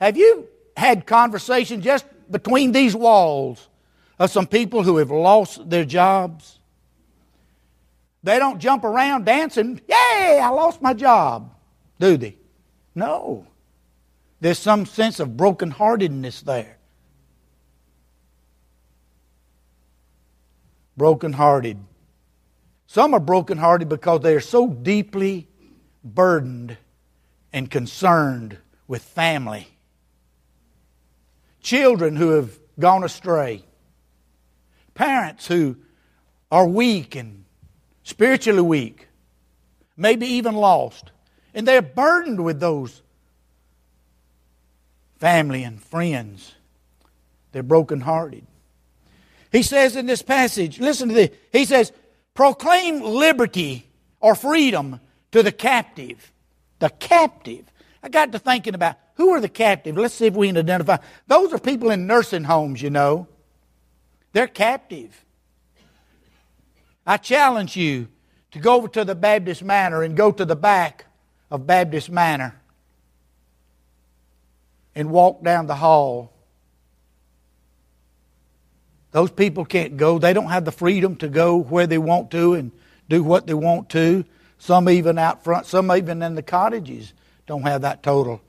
Have 0.00 0.16
you 0.16 0.48
had 0.76 1.06
conversations 1.06 1.84
just 1.84 2.06
between 2.30 2.72
these 2.72 2.94
walls 2.94 3.68
of 4.18 4.30
some 4.30 4.46
people 4.46 4.82
who 4.82 4.96
have 4.96 5.10
lost 5.10 5.68
their 5.68 5.84
jobs? 5.84 6.58
They 8.22 8.38
don't 8.38 8.58
jump 8.58 8.84
around 8.84 9.24
dancing, 9.24 9.80
yay, 9.88 10.40
I 10.42 10.48
lost 10.50 10.82
my 10.82 10.92
job, 10.94 11.54
do 12.00 12.16
they? 12.16 12.36
No. 12.94 13.46
There's 14.40 14.58
some 14.58 14.86
sense 14.86 15.20
of 15.20 15.30
brokenheartedness 15.30 16.42
there. 16.42 16.78
brokenhearted. 20.98 21.78
Some 22.88 23.12
are 23.12 23.20
brokenhearted 23.20 23.88
because 23.90 24.22
they 24.22 24.34
are 24.34 24.40
so 24.40 24.66
deeply 24.66 25.46
burdened 26.02 26.78
and 27.52 27.70
concerned 27.70 28.56
with 28.88 29.02
family. 29.02 29.68
Children 31.60 32.16
who 32.16 32.30
have 32.30 32.58
gone 32.80 33.04
astray. 33.04 33.62
Parents 34.94 35.46
who 35.46 35.76
are 36.50 36.66
weak 36.66 37.14
and 37.14 37.44
spiritually 38.04 38.62
weak, 38.62 39.08
maybe 39.94 40.26
even 40.26 40.54
lost. 40.54 41.12
And 41.52 41.68
they're 41.68 41.82
burdened 41.82 42.42
with 42.42 42.58
those 42.58 43.02
family 45.18 45.62
and 45.62 45.82
friends. 45.82 46.54
They're 47.52 47.62
brokenhearted. 47.62 48.46
He 49.52 49.62
says 49.62 49.94
in 49.94 50.06
this 50.06 50.22
passage, 50.22 50.80
listen 50.80 51.10
to 51.10 51.14
this. 51.14 51.30
He 51.52 51.66
says, 51.66 51.92
proclaim 52.38 53.02
liberty 53.02 53.84
or 54.20 54.36
freedom 54.36 55.00
to 55.32 55.42
the 55.42 55.50
captive. 55.50 56.32
The 56.78 56.88
captive. 56.88 57.64
I 58.00 58.08
got 58.10 58.30
to 58.30 58.38
thinking 58.38 58.76
about 58.76 58.94
who 59.14 59.30
are 59.30 59.40
the 59.40 59.48
captive? 59.48 59.96
Let's 59.98 60.14
see 60.14 60.26
if 60.26 60.34
we 60.34 60.46
can 60.46 60.56
identify. 60.56 60.98
Those 61.26 61.52
are 61.52 61.58
people 61.58 61.90
in 61.90 62.06
nursing 62.06 62.44
homes, 62.44 62.80
you 62.80 62.90
know. 62.90 63.26
They're 64.34 64.46
captive. 64.46 65.24
I 67.04 67.16
challenge 67.16 67.74
you 67.74 68.06
to 68.52 68.60
go 68.60 68.76
over 68.76 68.86
to 68.86 69.04
the 69.04 69.16
Baptist 69.16 69.64
Manor 69.64 70.04
and 70.04 70.16
go 70.16 70.30
to 70.30 70.44
the 70.44 70.54
back 70.54 71.06
of 71.50 71.66
Baptist 71.66 72.08
Manor 72.08 72.54
and 74.94 75.10
walk 75.10 75.42
down 75.42 75.66
the 75.66 75.74
hall 75.74 76.32
those 79.10 79.30
people 79.30 79.64
can't 79.64 79.96
go. 79.96 80.18
They 80.18 80.32
don't 80.32 80.50
have 80.50 80.64
the 80.64 80.72
freedom 80.72 81.16
to 81.16 81.28
go 81.28 81.56
where 81.56 81.86
they 81.86 81.98
want 81.98 82.30
to 82.32 82.54
and 82.54 82.72
do 83.08 83.22
what 83.22 83.46
they 83.46 83.54
want 83.54 83.88
to. 83.90 84.24
Some 84.58 84.88
even 84.88 85.18
out 85.18 85.44
front, 85.44 85.66
some 85.66 85.90
even 85.92 86.22
in 86.22 86.34
the 86.34 86.42
cottages 86.42 87.12
don't 87.46 87.62
have 87.62 87.82
that 87.82 88.02
total 88.02 88.40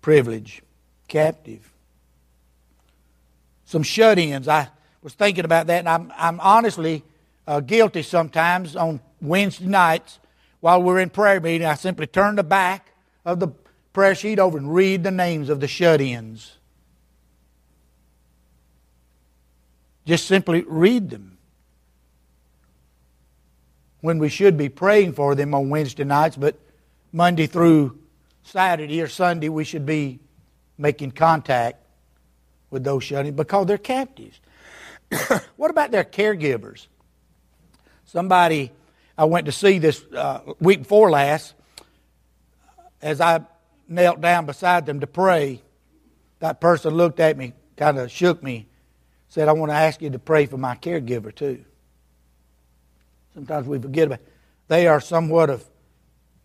privilege. 0.00 0.62
captive. 1.08 1.72
Some 3.64 3.82
shut 3.82 4.18
ins. 4.18 4.46
I 4.46 4.68
was 5.02 5.14
thinking 5.14 5.44
about 5.44 5.66
that, 5.66 5.80
and 5.80 5.88
I'm, 5.88 6.12
I'm 6.16 6.38
honestly 6.40 7.02
uh, 7.46 7.60
guilty 7.60 8.02
sometimes 8.02 8.76
on 8.76 9.00
Wednesday 9.20 9.66
nights 9.66 10.18
while 10.60 10.82
we're 10.82 11.00
in 11.00 11.10
prayer 11.10 11.40
meeting. 11.40 11.66
I 11.66 11.74
simply 11.74 12.06
turn 12.06 12.36
the 12.36 12.42
back 12.42 12.92
of 13.24 13.40
the 13.40 13.48
prayer 13.92 14.14
sheet 14.14 14.38
over 14.38 14.58
and 14.58 14.72
read 14.72 15.02
the 15.02 15.10
names 15.10 15.48
of 15.48 15.60
the 15.60 15.68
shut 15.68 16.00
ins. 16.00 16.57
Just 20.08 20.26
simply 20.26 20.64
read 20.66 21.10
them. 21.10 21.36
When 24.00 24.18
we 24.18 24.30
should 24.30 24.56
be 24.56 24.70
praying 24.70 25.12
for 25.12 25.34
them 25.34 25.54
on 25.54 25.68
Wednesday 25.68 26.04
nights, 26.04 26.34
but 26.34 26.58
Monday 27.12 27.46
through 27.46 27.98
Saturday 28.42 29.02
or 29.02 29.08
Sunday, 29.08 29.50
we 29.50 29.64
should 29.64 29.84
be 29.84 30.18
making 30.78 31.10
contact 31.10 31.84
with 32.70 32.84
those 32.84 33.04
shut 33.04 33.26
ins 33.26 33.36
because 33.36 33.66
they're 33.66 33.76
captives. 33.76 34.40
what 35.56 35.70
about 35.70 35.90
their 35.90 36.04
caregivers? 36.04 36.86
Somebody 38.06 38.72
I 39.18 39.26
went 39.26 39.44
to 39.44 39.52
see 39.52 39.78
this 39.78 40.02
uh, 40.16 40.40
week 40.58 40.78
before 40.84 41.10
last, 41.10 41.52
as 43.02 43.20
I 43.20 43.40
knelt 43.86 44.22
down 44.22 44.46
beside 44.46 44.86
them 44.86 45.00
to 45.00 45.06
pray, 45.06 45.60
that 46.38 46.62
person 46.62 46.94
looked 46.94 47.20
at 47.20 47.36
me, 47.36 47.52
kind 47.76 47.98
of 47.98 48.10
shook 48.10 48.42
me, 48.42 48.67
said, 49.28 49.48
I 49.48 49.52
want 49.52 49.70
to 49.70 49.76
ask 49.76 50.00
you 50.02 50.10
to 50.10 50.18
pray 50.18 50.46
for 50.46 50.56
my 50.56 50.74
caregiver 50.76 51.34
too. 51.34 51.64
Sometimes 53.34 53.66
we 53.66 53.78
forget 53.78 54.06
about 54.06 54.20
it. 54.20 54.28
They 54.68 54.86
are 54.86 55.00
somewhat 55.00 55.50
of 55.50 55.64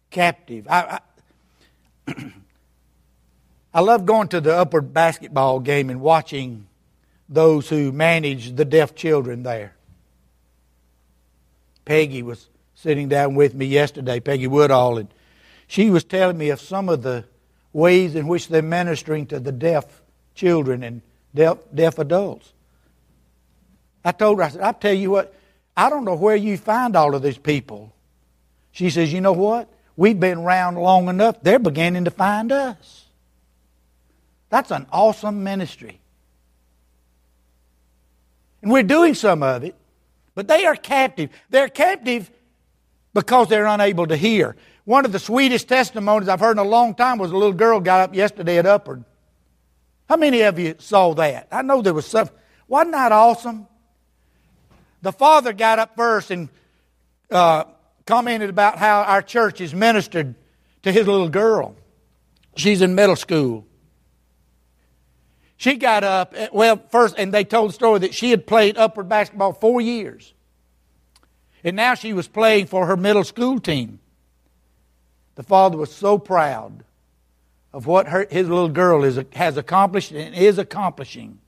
captive. 0.10 0.68
I, 0.70 1.00
I, 2.08 2.16
I 3.74 3.80
love 3.80 4.06
going 4.06 4.28
to 4.30 4.42
the 4.42 4.56
upward 4.56 4.94
basketball 4.94 5.60
game 5.60 5.90
and 5.90 6.02
watching 6.02 6.68
those 7.28 7.70
who 7.70 7.92
manage 7.92 8.56
the 8.56 8.66
deaf 8.66 8.96
children 8.96 9.44
there. 9.44 9.76
Peggy 11.86 12.22
was 12.22 12.48
sitting 12.76 13.10
down 13.10 13.36
with 13.36 13.56
me 13.56 13.66
yesterday, 13.66 14.20
Peggy 14.20 14.48
Woodall, 14.48 14.98
and 15.00 15.10
she 15.68 15.90
was 15.90 16.04
telling 16.04 16.38
me 16.38 16.50
of 16.50 16.62
some 16.62 16.90
of 16.90 17.02
the 17.02 17.26
ways 17.72 18.16
in 18.16 18.28
which 18.28 18.48
they're 18.48 18.62
ministering 18.62 19.26
to 19.28 19.40
the 19.40 19.52
deaf 19.52 20.02
children 20.36 20.84
and 20.84 21.02
deaf, 21.34 21.58
deaf 21.74 21.98
adults. 21.98 22.54
I 24.04 24.12
told 24.12 24.38
her, 24.38 24.44
I 24.44 24.50
said, 24.50 24.62
I'll 24.62 24.74
tell 24.74 24.94
you 24.94 25.12
what, 25.12 25.34
I 25.76 25.90
don't 25.90 26.06
know 26.06 26.16
where 26.16 26.36
you 26.36 26.58
find 26.58 26.96
all 26.96 27.16
of 27.16 27.22
these 27.22 27.38
people. 27.38 27.94
She 28.72 28.90
says, 28.90 29.14
You 29.14 29.22
know 29.22 29.34
what? 29.34 29.70
We've 29.96 30.20
been 30.20 30.40
around 30.40 30.76
long 30.76 31.08
enough, 31.08 31.42
they're 31.42 31.60
beginning 31.60 32.06
to 32.06 32.12
find 32.12 32.52
us. 32.52 33.06
That's 34.50 34.72
an 34.72 34.86
awesome 34.92 35.44
ministry. 35.44 36.00
And 38.62 38.72
we're 38.72 38.84
doing 38.84 39.14
some 39.14 39.44
of 39.44 39.64
it, 39.64 39.76
but 40.36 40.48
they 40.48 40.66
are 40.66 40.76
captive. 40.76 41.30
They're 41.50 41.70
captive 41.70 42.32
because 43.14 43.50
they're 43.50 43.66
unable 43.66 44.08
to 44.08 44.16
hear. 44.16 44.56
One 44.86 45.06
of 45.06 45.12
the 45.12 45.20
sweetest 45.20 45.68
testimonies 45.68 46.28
I've 46.28 46.40
heard 46.40 46.54
in 46.54 46.66
a 46.66 46.70
long 46.70 46.96
time 46.96 47.18
was 47.18 47.32
a 47.32 47.38
little 47.38 47.54
girl 47.54 47.80
got 47.80 48.02
up 48.02 48.16
yesterday 48.16 48.58
at 48.58 48.66
Upward. 48.66 49.04
How 50.10 50.18
many 50.18 50.42
of 50.42 50.60
you 50.60 50.76
saw 50.80 51.14
that? 51.16 51.48
I 51.52 51.62
know 51.62 51.82
there 51.82 51.94
was 51.94 52.06
some. 52.06 52.30
Wasn't 52.68 52.92
that 52.92 53.12
awesome? 53.12 53.68
The 55.04 55.12
father 55.12 55.52
got 55.52 55.80
up 55.80 55.98
first 55.98 56.32
and 56.32 56.48
uh, 57.30 57.66
commented 58.06 58.50
about 58.50 58.78
how 58.78 59.04
our 59.04 59.22
church 59.22 59.60
has 59.60 59.74
ministered 59.74 60.34
to 60.84 60.94
his 60.94 61.06
little 61.06 61.28
girl. 61.28 61.76
She's 62.56 62.82
in 62.82 62.96
middle 62.96 63.18
school. 63.18 63.68
She 65.58 65.76
got 65.76 66.06
up, 66.06 66.34
eh, 66.36 66.48
well, 66.54 66.82
first, 66.90 67.16
and 67.18 67.34
they 67.34 67.44
told 67.44 67.70
the 67.70 67.74
story 67.74 68.00
that 68.00 68.14
she 68.14 68.32
had 68.32 68.48
played 68.48 68.78
upward 68.78 69.10
basketball 69.10 69.52
four 69.52 69.82
years. 69.82 70.34
And 71.66 71.76
now 71.76 71.96
she 71.96 72.14
was 72.14 72.30
playing 72.30 72.68
for 72.68 72.86
her 72.86 72.96
middle 72.96 73.26
school 73.26 73.60
team. 73.60 74.00
The 75.36 75.44
father 75.44 75.78
was 75.78 75.94
so 75.94 76.18
proud 76.18 76.86
of 77.74 77.88
what 77.88 78.08
her, 78.08 78.26
his 78.32 78.48
little 78.48 78.70
girl 78.70 79.04
is, 79.04 79.20
has 79.34 79.58
accomplished 79.58 80.12
and 80.14 80.34
is 80.34 80.58
accomplishing. 80.58 81.40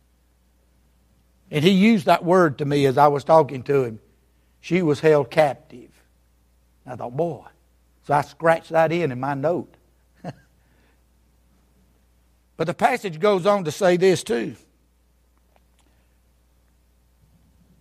And 1.52 1.64
he 1.64 1.72
used 1.72 2.06
that 2.06 2.24
word 2.24 2.58
to 2.58 2.66
me 2.66 2.86
as 2.86 2.98
I 2.98 3.08
was 3.08 3.24
talking 3.24 3.64
to 3.64 3.84
him. 3.84 4.00
She 4.62 4.82
was 4.82 5.00
held 5.00 5.30
captive. 5.30 5.92
I 6.86 6.96
thought, 6.96 7.16
boy. 7.16 7.46
So 8.04 8.14
I 8.14 8.22
scratched 8.22 8.70
that 8.70 8.92
in 8.92 9.12
in 9.12 9.20
my 9.20 9.34
note. 9.34 9.74
but 10.24 10.34
the 12.68 12.74
passage 12.74 13.20
goes 13.20 13.46
on 13.46 13.66
to 13.66 13.72
say 13.72 13.98
this 13.98 14.24
too 14.24 14.56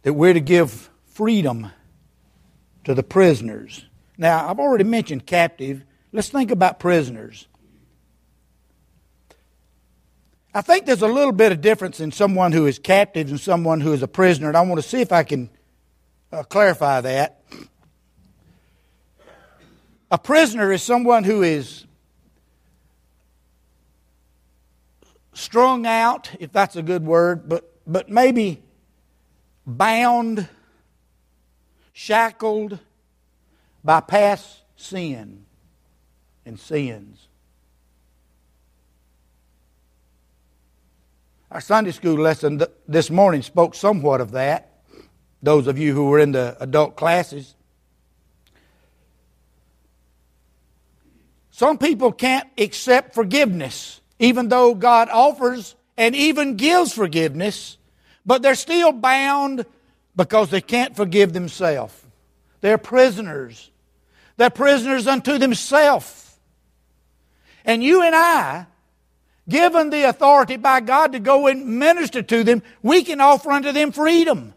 that 0.03 0.13
we're 0.13 0.35
to 0.35 0.41
give 0.41 0.91
freedom 1.07 1.71
to 2.85 2.95
the 2.95 3.03
prisoners. 3.03 3.87
Now, 4.19 4.49
I've 4.49 4.61
already 4.61 4.85
mentioned 4.85 5.27
captive. 5.27 5.83
Let's 6.13 6.29
think 6.29 6.51
about 6.51 6.79
prisoners. 6.79 7.49
I 10.57 10.61
think 10.61 10.87
there's 10.87 11.03
a 11.03 11.09
little 11.09 11.33
bit 11.33 11.51
of 11.51 11.61
difference 11.61 11.99
in 11.99 12.13
someone 12.13 12.53
who 12.53 12.67
is 12.67 12.79
captive 12.79 13.29
and 13.29 13.41
someone 13.41 13.81
who 13.81 13.93
is 13.93 14.05
a 14.05 14.09
prisoner, 14.09 14.47
and 14.47 14.57
I 14.57 14.61
want 14.61 14.81
to 14.81 14.89
see 14.89 15.01
if 15.01 15.11
I 15.11 15.25
can 15.25 15.51
uh, 16.31 16.45
clarify 16.45 17.01
that. 17.01 17.43
A 20.13 20.19
prisoner 20.19 20.71
is 20.71 20.81
someone 20.81 21.25
who 21.25 21.43
is 21.43 21.87
strung 25.33 25.87
out, 25.87 26.31
if 26.39 26.53
that's 26.53 26.77
a 26.77 26.83
good 26.83 27.05
word, 27.05 27.49
but, 27.49 27.69
but 27.85 28.09
maybe 28.09 28.63
bound, 29.67 30.49
shackled 31.93 32.79
by 33.83 33.99
past 33.99 34.61
sin 34.77 35.47
and 36.47 36.61
sins. 36.61 37.27
Our 41.55 41.61
Sunday 41.61 41.93
school 41.93 42.17
lesson 42.17 42.61
this 42.89 43.11
morning 43.11 43.41
spoke 43.43 43.77
somewhat 43.77 44.21
of 44.21 44.33
that. 44.33 44.73
Those 45.41 45.69
of 45.69 45.79
you 45.79 45.95
who 45.95 46.07
were 46.07 46.19
in 46.19 46.33
the 46.33 46.57
adult 46.59 46.97
classes. 46.97 47.55
Some 51.53 51.79
people 51.79 52.11
can't 52.11 52.49
accept 52.59 53.15
forgiveness, 53.15 54.01
even 54.19 54.49
though 54.49 54.75
God 54.75 55.09
offers 55.11 55.77
and 55.97 56.17
even 56.17 56.57
gives 56.57 56.93
forgiveness, 56.93 57.79
but 58.27 58.43
they're 58.43 58.57
still 58.57 58.91
bound 58.91 59.65
because 60.17 60.51
they 60.51 60.61
can't 60.61 60.97
forgive 60.97 61.33
themselves. 61.33 61.95
They're 62.63 62.79
prisoners. 62.79 63.71
They're 64.39 64.51
prisoners 64.51 65.07
unto 65.07 65.39
themselves. 65.39 66.37
And 67.65 67.81
you 67.81 68.03
and 68.03 68.17
I, 68.17 68.67
given 69.49 69.91
the 69.91 70.09
authority 70.09 70.57
by 70.57 70.81
God 70.81 71.13
to 71.13 71.19
go 71.19 71.47
and 71.47 71.79
minister 71.79 72.23
to 72.23 72.45
them, 72.45 72.63
we 72.83 73.03
can 73.03 73.21
offer 73.21 73.51
unto 73.51 73.73
them 73.73 73.93
freedom. 73.93 74.55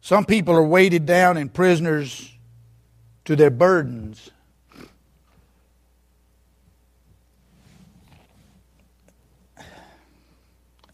Some 0.00 0.26
people 0.26 0.54
are 0.54 0.66
weighted 0.66 1.06
down 1.06 1.38
and 1.38 1.52
prisoners 1.52 2.30
to 3.24 3.36
their 3.36 3.50
burdens. 3.50 4.30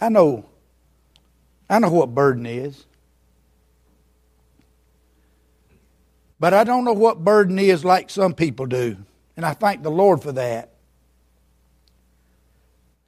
I 0.00 0.08
know 0.08 0.46
I 1.68 1.78
know 1.78 1.90
what 1.90 2.14
burden 2.14 2.46
is. 2.46 2.84
But 6.40 6.55
I 6.55 6.64
don't 6.64 6.85
know 6.85 6.94
what 6.94 7.22
burden 7.22 7.59
is 7.59 7.85
like 7.85 8.11
some 8.11 8.33
people 8.35 8.66
do. 8.66 8.96
And 9.37 9.44
I 9.46 9.53
thank 9.53 9.83
the 9.83 9.90
Lord 9.90 10.22
for 10.22 10.33
that. 10.33 10.70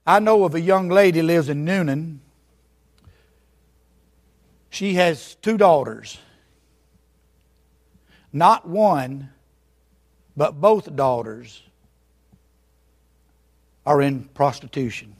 I 0.06 0.18
know 0.18 0.44
of 0.44 0.54
a 0.54 0.60
young 0.60 0.88
lady 0.88 1.22
lives 1.22 1.48
in 1.48 1.64
Newnan. 1.64 2.18
she 4.68 4.94
has 4.94 5.36
two 5.36 5.56
daughters. 5.56 6.18
Not 8.32 8.68
one, 8.68 9.30
but 10.36 10.60
both 10.60 10.94
daughters 10.96 11.62
are 13.84 14.00
in 14.00 14.24
prostitution. 14.24 15.16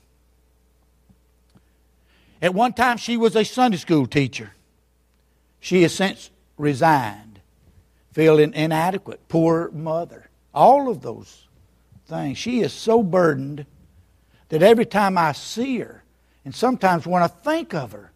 At 2.41 2.55
one 2.55 2.73
time, 2.73 2.97
she 2.97 3.17
was 3.17 3.37
a 3.37 3.45
Sunday 3.45 3.77
school 3.77 4.07
teacher. 4.07 4.53
She 5.61 5.83
has 5.83 5.95
since 5.95 6.31
resigned, 6.57 7.32
feeling 8.13 8.55
inadequate, 8.55 9.29
poor 9.29 9.71
mother. 9.71 10.31
All 10.55 10.89
of 10.91 11.01
those 11.01 11.49
things. 12.07 12.39
She 12.39 12.61
is 12.61 12.73
so 12.73 13.03
burdened 13.03 13.67
that 14.51 14.63
every 14.63 14.87
time 14.87 15.17
I 15.17 15.33
see 15.33 15.79
her, 15.79 16.05
and 16.45 16.55
sometimes 16.55 17.07
when 17.07 17.23
I 17.23 17.29
think 17.29 17.75
of 17.75 17.93
her, 17.93 18.13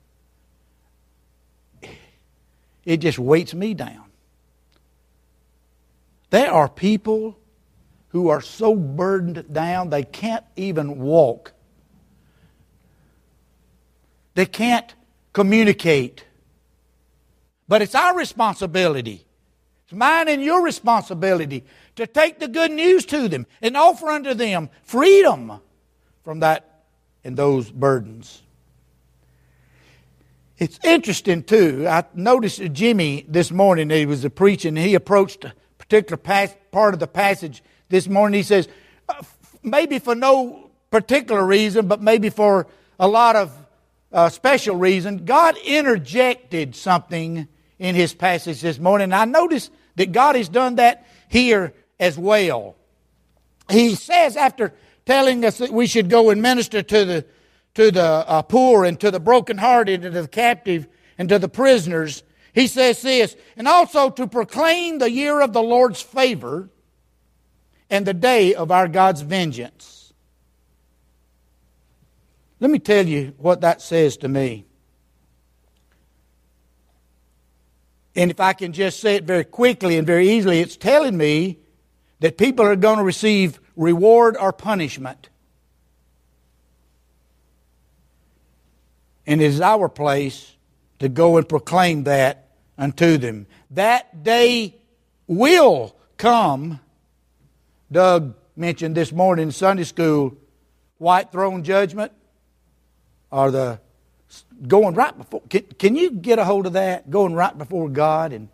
it 2.84 2.98
just 2.98 3.18
weights 3.18 3.54
me 3.54 3.74
down. 3.74 4.04
There 6.30 6.52
are 6.52 6.68
people 6.68 7.38
who 8.08 8.28
are 8.28 8.40
so 8.40 8.74
burdened 8.74 9.52
down 9.52 9.90
they 9.90 10.02
can't 10.02 10.44
even 10.56 10.98
walk. 10.98 11.52
They 14.34 14.46
can't 14.46 14.94
communicate. 15.32 16.24
But 17.68 17.82
it's 17.82 17.94
our 17.94 18.16
responsibility. 18.16 19.25
It's 19.86 19.92
mine 19.92 20.26
and 20.26 20.42
your 20.42 20.64
responsibility 20.64 21.62
to 21.94 22.08
take 22.08 22.40
the 22.40 22.48
good 22.48 22.72
news 22.72 23.06
to 23.06 23.28
them 23.28 23.46
and 23.62 23.76
offer 23.76 24.08
unto 24.08 24.34
them 24.34 24.68
freedom 24.82 25.60
from 26.24 26.40
that 26.40 26.82
and 27.22 27.36
those 27.36 27.70
burdens. 27.70 28.42
It's 30.58 30.80
interesting 30.82 31.44
too. 31.44 31.86
I 31.86 32.04
noticed 32.14 32.60
Jimmy 32.72 33.26
this 33.28 33.52
morning. 33.52 33.90
He 33.90 34.06
was 34.06 34.26
preaching. 34.34 34.74
He 34.74 34.96
approached 34.96 35.44
a 35.44 35.54
particular 35.78 36.16
part 36.16 36.94
of 36.94 36.98
the 36.98 37.06
passage 37.06 37.62
this 37.88 38.08
morning. 38.08 38.38
He 38.38 38.42
says, 38.42 38.66
uh, 39.08 39.22
maybe 39.62 40.00
for 40.00 40.16
no 40.16 40.68
particular 40.90 41.46
reason, 41.46 41.86
but 41.86 42.02
maybe 42.02 42.28
for 42.28 42.66
a 42.98 43.06
lot 43.06 43.36
of 43.36 43.52
uh, 44.10 44.30
special 44.30 44.74
reason, 44.74 45.26
God 45.26 45.56
interjected 45.58 46.74
something 46.74 47.46
in 47.78 47.94
his 47.94 48.14
passage 48.14 48.60
this 48.60 48.78
morning. 48.78 49.12
I 49.12 49.24
notice 49.24 49.70
that 49.96 50.12
God 50.12 50.36
has 50.36 50.48
done 50.48 50.76
that 50.76 51.06
here 51.28 51.74
as 51.98 52.18
well. 52.18 52.76
He 53.70 53.94
says, 53.94 54.36
after 54.36 54.74
telling 55.04 55.44
us 55.44 55.58
that 55.58 55.72
we 55.72 55.86
should 55.86 56.08
go 56.08 56.30
and 56.30 56.40
minister 56.40 56.82
to 56.82 57.04
the, 57.04 57.26
to 57.74 57.90
the 57.90 58.02
uh, 58.02 58.42
poor 58.42 58.84
and 58.84 58.98
to 59.00 59.10
the 59.10 59.20
brokenhearted 59.20 60.04
and 60.04 60.14
to 60.14 60.22
the 60.22 60.28
captive 60.28 60.86
and 61.18 61.28
to 61.28 61.38
the 61.38 61.48
prisoners, 61.48 62.22
he 62.52 62.66
says 62.66 63.02
this, 63.02 63.36
and 63.56 63.68
also 63.68 64.08
to 64.10 64.26
proclaim 64.26 64.98
the 64.98 65.10
year 65.10 65.40
of 65.40 65.52
the 65.52 65.62
Lord's 65.62 66.00
favor 66.00 66.70
and 67.90 68.06
the 68.06 68.14
day 68.14 68.54
of 68.54 68.70
our 68.70 68.88
God's 68.88 69.20
vengeance. 69.20 70.12
Let 72.58 72.70
me 72.70 72.78
tell 72.78 73.06
you 73.06 73.34
what 73.36 73.60
that 73.60 73.82
says 73.82 74.16
to 74.18 74.28
me. 74.28 74.64
And 78.16 78.30
if 78.30 78.40
I 78.40 78.54
can 78.54 78.72
just 78.72 79.00
say 79.00 79.16
it 79.16 79.24
very 79.24 79.44
quickly 79.44 79.98
and 79.98 80.06
very 80.06 80.30
easily, 80.30 80.60
it's 80.60 80.76
telling 80.76 81.16
me 81.16 81.58
that 82.20 82.38
people 82.38 82.64
are 82.64 82.74
going 82.74 82.96
to 82.96 83.04
receive 83.04 83.60
reward 83.76 84.38
or 84.38 84.52
punishment. 84.52 85.28
And 89.26 89.42
it 89.42 89.44
is 89.44 89.60
our 89.60 89.90
place 89.90 90.56
to 90.98 91.10
go 91.10 91.36
and 91.36 91.46
proclaim 91.46 92.04
that 92.04 92.48
unto 92.78 93.18
them. 93.18 93.46
That 93.72 94.22
day 94.22 94.76
will 95.26 95.94
come. 96.16 96.80
Doug 97.92 98.34
mentioned 98.56 98.94
this 98.94 99.12
morning 99.12 99.48
in 99.48 99.52
Sunday 99.52 99.84
school 99.84 100.34
white 100.96 101.30
throne 101.32 101.62
judgment 101.62 102.12
or 103.30 103.50
the 103.50 103.80
going 104.66 104.94
right 104.94 105.16
before. 105.16 105.42
Can, 105.48 105.62
can 105.78 105.96
you 105.96 106.10
get 106.10 106.38
a 106.38 106.44
hold 106.44 106.66
of 106.66 106.72
that? 106.74 107.10
Going 107.10 107.34
right 107.34 107.56
before 107.56 107.88
God 107.88 108.32
and 108.32 108.48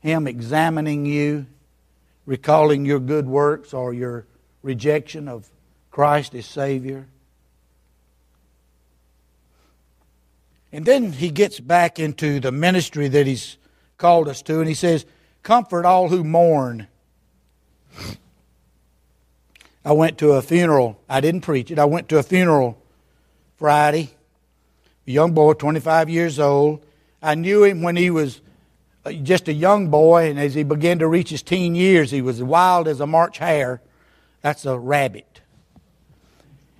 Him 0.00 0.26
examining 0.26 1.06
you, 1.06 1.46
recalling 2.26 2.84
your 2.84 3.00
good 3.00 3.26
works 3.26 3.74
or 3.74 3.92
your 3.92 4.26
rejection 4.62 5.28
of 5.28 5.48
Christ 5.90 6.34
as 6.34 6.46
Savior. 6.46 7.06
And 10.72 10.86
then 10.86 11.12
he 11.12 11.30
gets 11.30 11.58
back 11.58 11.98
into 11.98 12.38
the 12.38 12.52
ministry 12.52 13.08
that 13.08 13.26
he's 13.26 13.56
called 13.98 14.28
us 14.28 14.40
to, 14.42 14.60
and 14.60 14.68
he 14.68 14.74
says, 14.74 15.04
Comfort 15.42 15.84
all 15.84 16.08
who 16.08 16.22
mourn. 16.22 16.86
I 19.84 19.92
went 19.92 20.18
to 20.18 20.32
a 20.32 20.42
funeral. 20.42 21.00
I 21.08 21.20
didn't 21.20 21.40
preach 21.40 21.70
it. 21.70 21.78
I 21.78 21.86
went 21.86 22.08
to 22.10 22.18
a 22.18 22.22
funeral 22.22 22.80
Friday 23.56 24.10
young 25.10 25.32
boy, 25.32 25.54
25 25.54 26.08
years 26.08 26.38
old. 26.38 26.84
I 27.22 27.34
knew 27.34 27.64
him 27.64 27.82
when 27.82 27.96
he 27.96 28.10
was 28.10 28.40
uh, 29.04 29.12
just 29.12 29.48
a 29.48 29.52
young 29.52 29.88
boy, 29.88 30.30
and 30.30 30.38
as 30.38 30.54
he 30.54 30.62
began 30.62 30.98
to 31.00 31.08
reach 31.08 31.30
his 31.30 31.42
teen 31.42 31.74
years, 31.74 32.10
he 32.10 32.22
was 32.22 32.42
wild 32.42 32.88
as 32.88 33.00
a 33.00 33.06
March 33.06 33.38
hare. 33.38 33.80
That's 34.42 34.64
a 34.66 34.78
rabbit. 34.78 35.40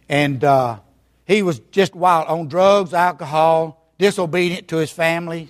And 0.08 0.42
uh, 0.42 0.80
he 1.26 1.42
was 1.42 1.60
just 1.70 1.94
wild 1.94 2.28
on 2.28 2.48
drugs, 2.48 2.94
alcohol, 2.94 3.86
disobedient 3.98 4.68
to 4.68 4.76
his 4.76 4.90
family. 4.90 5.48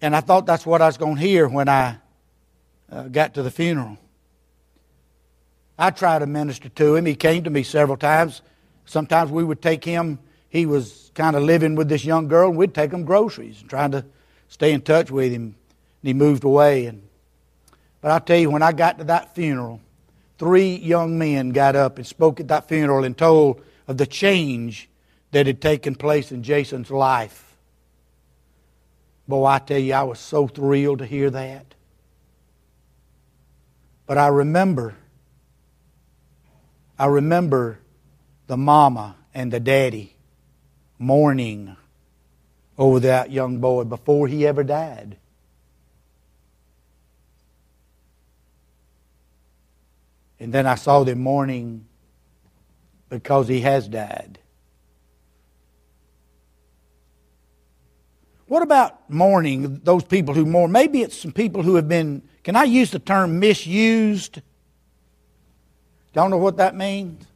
And 0.00 0.16
I 0.16 0.20
thought 0.20 0.46
that's 0.46 0.66
what 0.66 0.82
I 0.82 0.86
was 0.86 0.96
going 0.96 1.16
to 1.16 1.20
hear 1.20 1.46
when 1.46 1.68
I 1.68 1.98
uh, 2.90 3.04
got 3.04 3.34
to 3.34 3.42
the 3.42 3.50
funeral. 3.50 3.98
I 5.78 5.90
tried 5.90 6.20
to 6.20 6.26
minister 6.26 6.68
to 6.68 6.96
him. 6.96 7.06
He 7.06 7.14
came 7.14 7.44
to 7.44 7.50
me 7.50 7.62
several 7.62 7.96
times 7.96 8.42
Sometimes 8.84 9.30
we 9.30 9.44
would 9.44 9.62
take 9.62 9.84
him, 9.84 10.18
he 10.48 10.66
was 10.66 11.10
kind 11.14 11.36
of 11.36 11.42
living 11.42 11.74
with 11.74 11.88
this 11.88 12.04
young 12.04 12.28
girl, 12.28 12.48
and 12.48 12.58
we'd 12.58 12.74
take 12.74 12.92
him 12.92 13.04
groceries 13.04 13.60
and 13.60 13.70
trying 13.70 13.92
to 13.92 14.04
stay 14.48 14.72
in 14.72 14.82
touch 14.82 15.10
with 15.10 15.32
him. 15.32 15.54
And 16.02 16.08
he 16.08 16.12
moved 16.12 16.44
away. 16.44 16.86
And, 16.86 17.02
but 18.00 18.10
I 18.10 18.18
tell 18.18 18.38
you, 18.38 18.50
when 18.50 18.62
I 18.62 18.72
got 18.72 18.98
to 18.98 19.04
that 19.04 19.34
funeral, 19.34 19.80
three 20.38 20.76
young 20.76 21.18
men 21.18 21.50
got 21.50 21.76
up 21.76 21.96
and 21.98 22.06
spoke 22.06 22.40
at 22.40 22.48
that 22.48 22.68
funeral 22.68 23.04
and 23.04 23.16
told 23.16 23.62
of 23.88 23.96
the 23.96 24.06
change 24.06 24.88
that 25.30 25.46
had 25.46 25.60
taken 25.60 25.94
place 25.94 26.32
in 26.32 26.42
Jason's 26.42 26.90
life. 26.90 27.56
Boy, 29.26 29.46
I 29.46 29.58
tell 29.58 29.78
you, 29.78 29.94
I 29.94 30.02
was 30.02 30.18
so 30.18 30.46
thrilled 30.46 30.98
to 30.98 31.06
hear 31.06 31.30
that. 31.30 31.74
But 34.06 34.18
I 34.18 34.28
remember, 34.28 34.96
I 36.98 37.06
remember 37.06 37.78
the 38.52 38.56
mama 38.58 39.16
and 39.32 39.50
the 39.50 39.58
daddy 39.58 40.14
mourning 40.98 41.74
over 42.76 43.00
that 43.00 43.30
young 43.30 43.56
boy 43.60 43.82
before 43.82 44.28
he 44.28 44.46
ever 44.46 44.62
died. 44.62 45.16
And 50.38 50.52
then 50.52 50.66
I 50.66 50.74
saw 50.74 51.02
them 51.02 51.22
mourning 51.22 51.86
because 53.08 53.48
he 53.48 53.62
has 53.62 53.88
died. 53.88 54.38
What 58.48 58.62
about 58.62 59.08
mourning, 59.08 59.80
those 59.82 60.04
people 60.04 60.34
who 60.34 60.44
mourn? 60.44 60.70
Maybe 60.72 61.00
it's 61.00 61.16
some 61.16 61.32
people 61.32 61.62
who 61.62 61.76
have 61.76 61.88
been, 61.88 62.20
can 62.44 62.54
I 62.54 62.64
use 62.64 62.90
the 62.90 62.98
term 62.98 63.38
misused? 63.38 64.42
Don't 66.12 66.30
know 66.30 66.36
what 66.36 66.58
that 66.58 66.76
means? 66.76 67.31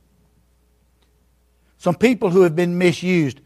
Some 1.79 1.95
people 1.95 2.31
who 2.31 2.43
have 2.43 2.57
been 2.57 2.79
misused. 2.79 3.41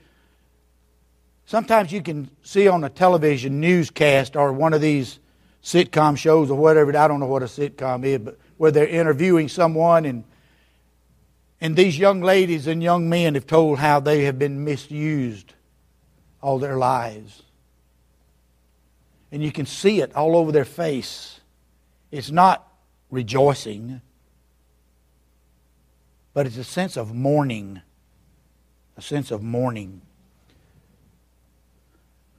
Sometimes 1.46 1.92
you 1.92 2.02
can 2.02 2.30
see 2.42 2.68
on 2.68 2.84
a 2.84 2.88
television 2.88 3.60
newscast 3.60 4.36
or 4.36 4.52
one 4.52 4.72
of 4.72 4.80
these 4.80 5.18
sitcom 5.62 6.16
shows 6.16 6.50
or 6.50 6.56
whatever. 6.56 6.96
I 6.96 7.08
don't 7.08 7.20
know 7.20 7.26
what 7.26 7.42
a 7.42 7.46
sitcom 7.46 8.04
is, 8.04 8.18
but 8.18 8.38
where 8.56 8.70
they're 8.70 8.86
interviewing 8.86 9.48
someone 9.48 10.04
and 10.04 10.24
and 11.60 11.76
these 11.76 11.98
young 11.98 12.22
ladies 12.22 12.66
and 12.66 12.82
young 12.82 13.10
men 13.10 13.34
have 13.34 13.46
told 13.46 13.78
how 13.78 14.00
they 14.00 14.24
have 14.24 14.38
been 14.38 14.64
misused 14.64 15.52
all 16.42 16.58
their 16.58 16.78
lives. 16.78 17.42
And 19.30 19.42
you 19.42 19.52
can 19.52 19.66
see 19.66 20.00
it 20.00 20.14
all 20.16 20.36
over 20.36 20.52
their 20.52 20.64
face. 20.64 21.40
It's 22.10 22.30
not 22.30 22.66
rejoicing, 23.10 24.00
but 26.32 26.46
it's 26.46 26.56
a 26.56 26.64
sense 26.64 26.96
of 26.96 27.14
mourning 27.14 27.82
a 29.00 29.02
sense 29.02 29.30
of 29.30 29.42
mourning. 29.42 30.02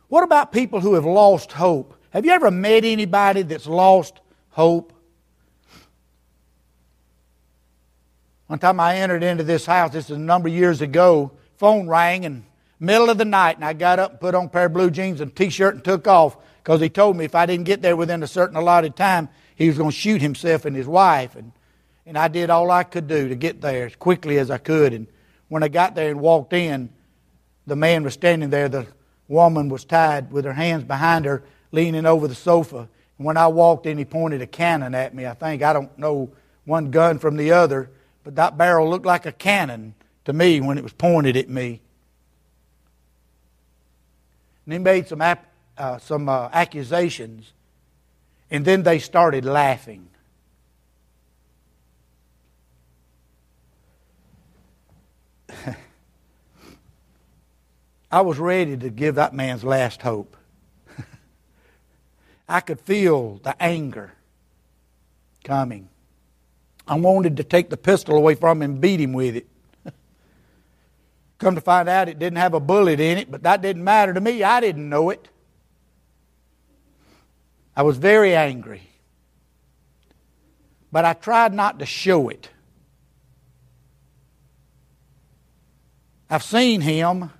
What 0.07 0.23
about 0.23 0.51
people 0.51 0.79
who 0.79 0.93
have 0.93 1.05
lost 1.05 1.51
hope? 1.51 1.95
Have 2.11 2.23
you 2.25 2.31
ever 2.31 2.51
met 2.51 2.85
anybody 2.85 3.41
that's 3.41 3.65
lost 3.65 4.19
hope? 4.49 4.93
One 8.45 8.59
time 8.59 8.79
I 8.79 8.97
entered 8.97 9.23
into 9.23 9.43
this 9.43 9.65
house, 9.65 9.91
this 9.91 10.05
is 10.05 10.17
a 10.17 10.19
number 10.19 10.49
of 10.49 10.53
years 10.53 10.81
ago, 10.81 11.31
phone 11.57 11.87
rang 11.87 12.25
and 12.25 12.43
middle 12.79 13.09
of 13.09 13.17
the 13.17 13.25
night, 13.25 13.55
and 13.55 13.65
I 13.65 13.73
got 13.73 13.97
up 13.97 14.11
and 14.11 14.19
put 14.19 14.35
on 14.35 14.45
a 14.45 14.49
pair 14.49 14.65
of 14.65 14.73
blue 14.73 14.91
jeans 14.91 15.21
and 15.21 15.35
t-shirt 15.35 15.73
and 15.73 15.83
took 15.83 16.07
off 16.07 16.37
because 16.63 16.81
he 16.81 16.89
told 16.89 17.17
me 17.17 17.25
if 17.25 17.33
I 17.33 17.45
didn't 17.45 17.65
get 17.65 17.81
there 17.81 17.95
within 17.95 18.21
a 18.21 18.27
certain 18.27 18.55
allotted 18.55 18.95
time, 18.95 19.29
he 19.55 19.67
was 19.67 19.77
going 19.77 19.91
to 19.91 19.95
shoot 19.95 20.21
himself 20.21 20.65
and 20.65 20.75
his 20.75 20.87
wife. 20.87 21.35
And, 21.35 21.53
and 22.05 22.17
I 22.17 22.27
did 22.27 22.49
all 22.51 22.69
I 22.69 22.83
could 22.83 23.07
do 23.07 23.29
to 23.29 23.35
get 23.35 23.61
there 23.61 23.87
as 23.87 23.95
quickly 23.95 24.37
as 24.37 24.51
I 24.51 24.57
could. 24.59 24.93
And 24.93 25.07
when 25.51 25.63
I 25.63 25.67
got 25.67 25.95
there 25.95 26.09
and 26.09 26.21
walked 26.21 26.53
in, 26.53 26.89
the 27.67 27.75
man 27.75 28.05
was 28.05 28.13
standing 28.13 28.51
there. 28.51 28.69
The 28.69 28.87
woman 29.27 29.67
was 29.67 29.83
tied 29.83 30.31
with 30.31 30.45
her 30.45 30.53
hands 30.53 30.85
behind 30.85 31.25
her, 31.25 31.43
leaning 31.73 32.05
over 32.05 32.29
the 32.29 32.35
sofa. 32.35 32.87
And 33.17 33.25
when 33.27 33.35
I 33.35 33.47
walked 33.47 33.85
in, 33.85 33.97
he 33.97 34.05
pointed 34.05 34.41
a 34.41 34.47
cannon 34.47 34.95
at 34.95 35.13
me. 35.13 35.25
I 35.25 35.33
think 35.33 35.61
I 35.61 35.73
don't 35.73 35.97
know 35.97 36.31
one 36.63 36.89
gun 36.89 37.19
from 37.19 37.35
the 37.35 37.51
other, 37.51 37.91
but 38.23 38.37
that 38.37 38.57
barrel 38.57 38.89
looked 38.89 39.05
like 39.05 39.25
a 39.25 39.33
cannon 39.33 39.93
to 40.23 40.31
me 40.31 40.61
when 40.61 40.77
it 40.77 40.85
was 40.85 40.93
pointed 40.93 41.35
at 41.35 41.49
me. 41.49 41.81
And 44.65 44.71
he 44.71 44.79
made 44.79 45.09
some, 45.09 45.21
uh, 45.21 45.97
some 45.97 46.29
uh, 46.29 46.47
accusations. 46.53 47.51
And 48.49 48.63
then 48.63 48.83
they 48.83 48.99
started 48.99 49.43
laughing. 49.43 50.07
I 58.11 58.21
was 58.21 58.37
ready 58.37 58.75
to 58.75 58.89
give 58.89 59.15
that 59.15 59.33
man's 59.33 59.63
last 59.63 60.01
hope. 60.01 60.35
I 62.49 62.59
could 62.59 62.81
feel 62.81 63.39
the 63.43 63.55
anger 63.61 64.11
coming. 65.43 65.87
I 66.85 66.95
wanted 66.95 67.37
to 67.37 67.43
take 67.43 67.69
the 67.69 67.77
pistol 67.77 68.17
away 68.17 68.35
from 68.35 68.61
him 68.61 68.71
and 68.71 68.81
beat 68.81 68.99
him 68.99 69.13
with 69.13 69.37
it. 69.37 69.47
Come 71.37 71.55
to 71.55 71.61
find 71.61 71.87
out, 71.87 72.09
it 72.09 72.19
didn't 72.19 72.39
have 72.39 72.53
a 72.53 72.59
bullet 72.59 72.99
in 72.99 73.17
it, 73.17 73.31
but 73.31 73.43
that 73.43 73.61
didn't 73.61 73.83
matter 73.83 74.13
to 74.13 74.19
me. 74.19 74.43
I 74.43 74.59
didn't 74.59 74.89
know 74.89 75.09
it. 75.09 75.29
I 77.75 77.83
was 77.83 77.97
very 77.97 78.35
angry. 78.35 78.81
But 80.91 81.05
I 81.05 81.13
tried 81.13 81.53
not 81.53 81.79
to 81.79 81.85
show 81.85 82.27
it. 82.27 82.49
I've 86.29 86.43
seen 86.43 86.81
him 86.81 87.31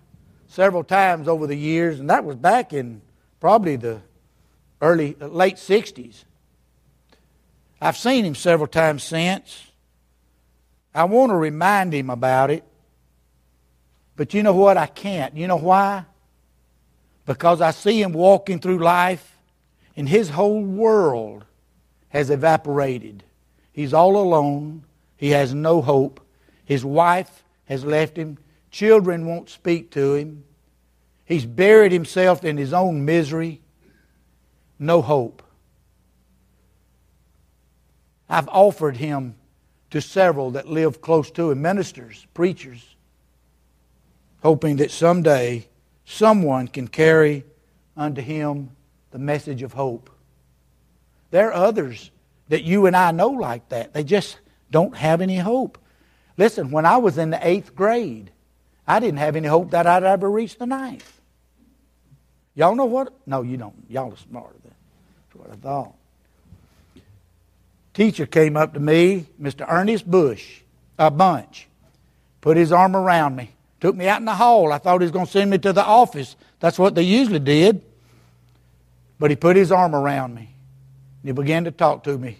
several 0.51 0.83
times 0.83 1.29
over 1.29 1.47
the 1.47 1.55
years, 1.55 1.99
and 1.99 2.09
that 2.09 2.25
was 2.25 2.35
back 2.35 2.73
in 2.73 3.01
probably 3.39 3.77
the 3.77 4.01
early, 4.81 5.15
late 5.19 5.55
60s. 5.55 6.25
I've 7.79 7.95
seen 7.95 8.25
him 8.25 8.35
several 8.35 8.67
times 8.67 9.01
since. 9.01 9.71
I 10.93 11.05
want 11.05 11.31
to 11.31 11.37
remind 11.37 11.93
him 11.93 12.09
about 12.09 12.51
it. 12.51 12.65
But 14.17 14.33
you 14.33 14.43
know 14.43 14.53
what? 14.53 14.75
I 14.75 14.87
can't. 14.87 15.37
You 15.37 15.47
know 15.47 15.55
why? 15.55 16.03
Because 17.25 17.61
I 17.61 17.71
see 17.71 18.01
him 18.01 18.11
walking 18.11 18.59
through 18.59 18.79
life 18.79 19.37
and 19.95 20.07
his 20.07 20.29
whole 20.29 20.61
world 20.61 21.45
has 22.09 22.29
evaporated. 22.29 23.23
He's 23.71 23.93
all 23.93 24.17
alone. 24.17 24.83
He 25.15 25.29
has 25.29 25.53
no 25.53 25.81
hope. 25.81 26.19
His 26.65 26.83
wife 26.83 27.43
has 27.65 27.85
left 27.85 28.17
him. 28.17 28.37
Children 28.71 29.25
won't 29.25 29.49
speak 29.49 29.91
to 29.91 30.15
him. 30.15 30.45
He's 31.25 31.45
buried 31.45 31.91
himself 31.91 32.43
in 32.43 32.57
his 32.57 32.73
own 32.73 33.05
misery. 33.05 33.61
No 34.79 35.01
hope. 35.01 35.43
I've 38.29 38.47
offered 38.47 38.97
him 38.97 39.35
to 39.91 40.01
several 40.01 40.51
that 40.51 40.67
live 40.67 41.01
close 41.01 41.29
to 41.31 41.51
him, 41.51 41.61
ministers, 41.61 42.25
preachers, 42.33 42.95
hoping 44.41 44.77
that 44.77 44.89
someday 44.89 45.67
someone 46.05 46.67
can 46.69 46.87
carry 46.87 47.43
unto 47.97 48.21
him 48.21 48.71
the 49.11 49.19
message 49.19 49.61
of 49.63 49.73
hope. 49.73 50.09
There 51.29 51.49
are 51.49 51.53
others 51.53 52.09
that 52.47 52.63
you 52.63 52.85
and 52.85 52.95
I 52.95 53.11
know 53.11 53.29
like 53.29 53.67
that. 53.69 53.93
They 53.93 54.03
just 54.03 54.39
don't 54.71 54.95
have 54.95 55.21
any 55.21 55.37
hope. 55.37 55.77
Listen, 56.37 56.71
when 56.71 56.85
I 56.85 56.97
was 56.97 57.17
in 57.17 57.29
the 57.29 57.47
eighth 57.47 57.75
grade, 57.75 58.31
I 58.87 58.99
didn't 58.99 59.19
have 59.19 59.35
any 59.35 59.47
hope 59.47 59.71
that 59.71 59.87
I'd 59.87 60.03
ever 60.03 60.29
reach 60.29 60.57
the 60.57 60.65
ninth. 60.65 61.19
Y'all 62.55 62.75
know 62.75 62.85
what? 62.85 63.13
No, 63.25 63.41
you 63.41 63.57
don't. 63.57 63.85
Y'all 63.89 64.11
are 64.11 64.17
smarter 64.17 64.55
than 64.63 64.73
that's 65.31 65.35
what 65.35 65.51
I 65.51 65.55
thought. 65.55 65.93
Teacher 67.93 68.25
came 68.25 68.55
up 68.55 68.73
to 68.73 68.79
me, 68.79 69.25
Mr. 69.41 69.65
Ernest 69.69 70.09
Bush, 70.09 70.61
a 70.97 71.11
bunch, 71.11 71.67
put 72.39 72.57
his 72.57 72.71
arm 72.71 72.95
around 72.95 73.35
me, 73.35 73.51
took 73.79 73.95
me 73.95 74.07
out 74.07 74.19
in 74.19 74.25
the 74.25 74.35
hall. 74.35 74.71
I 74.71 74.77
thought 74.77 75.01
he 75.01 75.05
was 75.05 75.11
going 75.11 75.25
to 75.25 75.31
send 75.31 75.51
me 75.51 75.57
to 75.59 75.73
the 75.73 75.83
office. 75.83 76.35
That's 76.59 76.79
what 76.79 76.95
they 76.95 77.03
usually 77.03 77.39
did. 77.39 77.83
But 79.19 79.29
he 79.29 79.35
put 79.35 79.55
his 79.55 79.71
arm 79.71 79.93
around 79.93 80.35
me. 80.35 80.49
And 81.21 81.29
he 81.29 81.31
began 81.31 81.65
to 81.65 81.71
talk 81.71 82.03
to 82.05 82.17
me. 82.17 82.37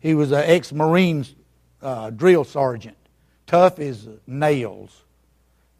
He 0.00 0.14
was 0.14 0.32
an 0.32 0.42
ex 0.44 0.72
Marine 0.72 1.26
uh, 1.80 2.10
drill 2.10 2.44
sergeant, 2.44 2.96
tough 3.46 3.78
as 3.78 4.08
nails. 4.26 5.02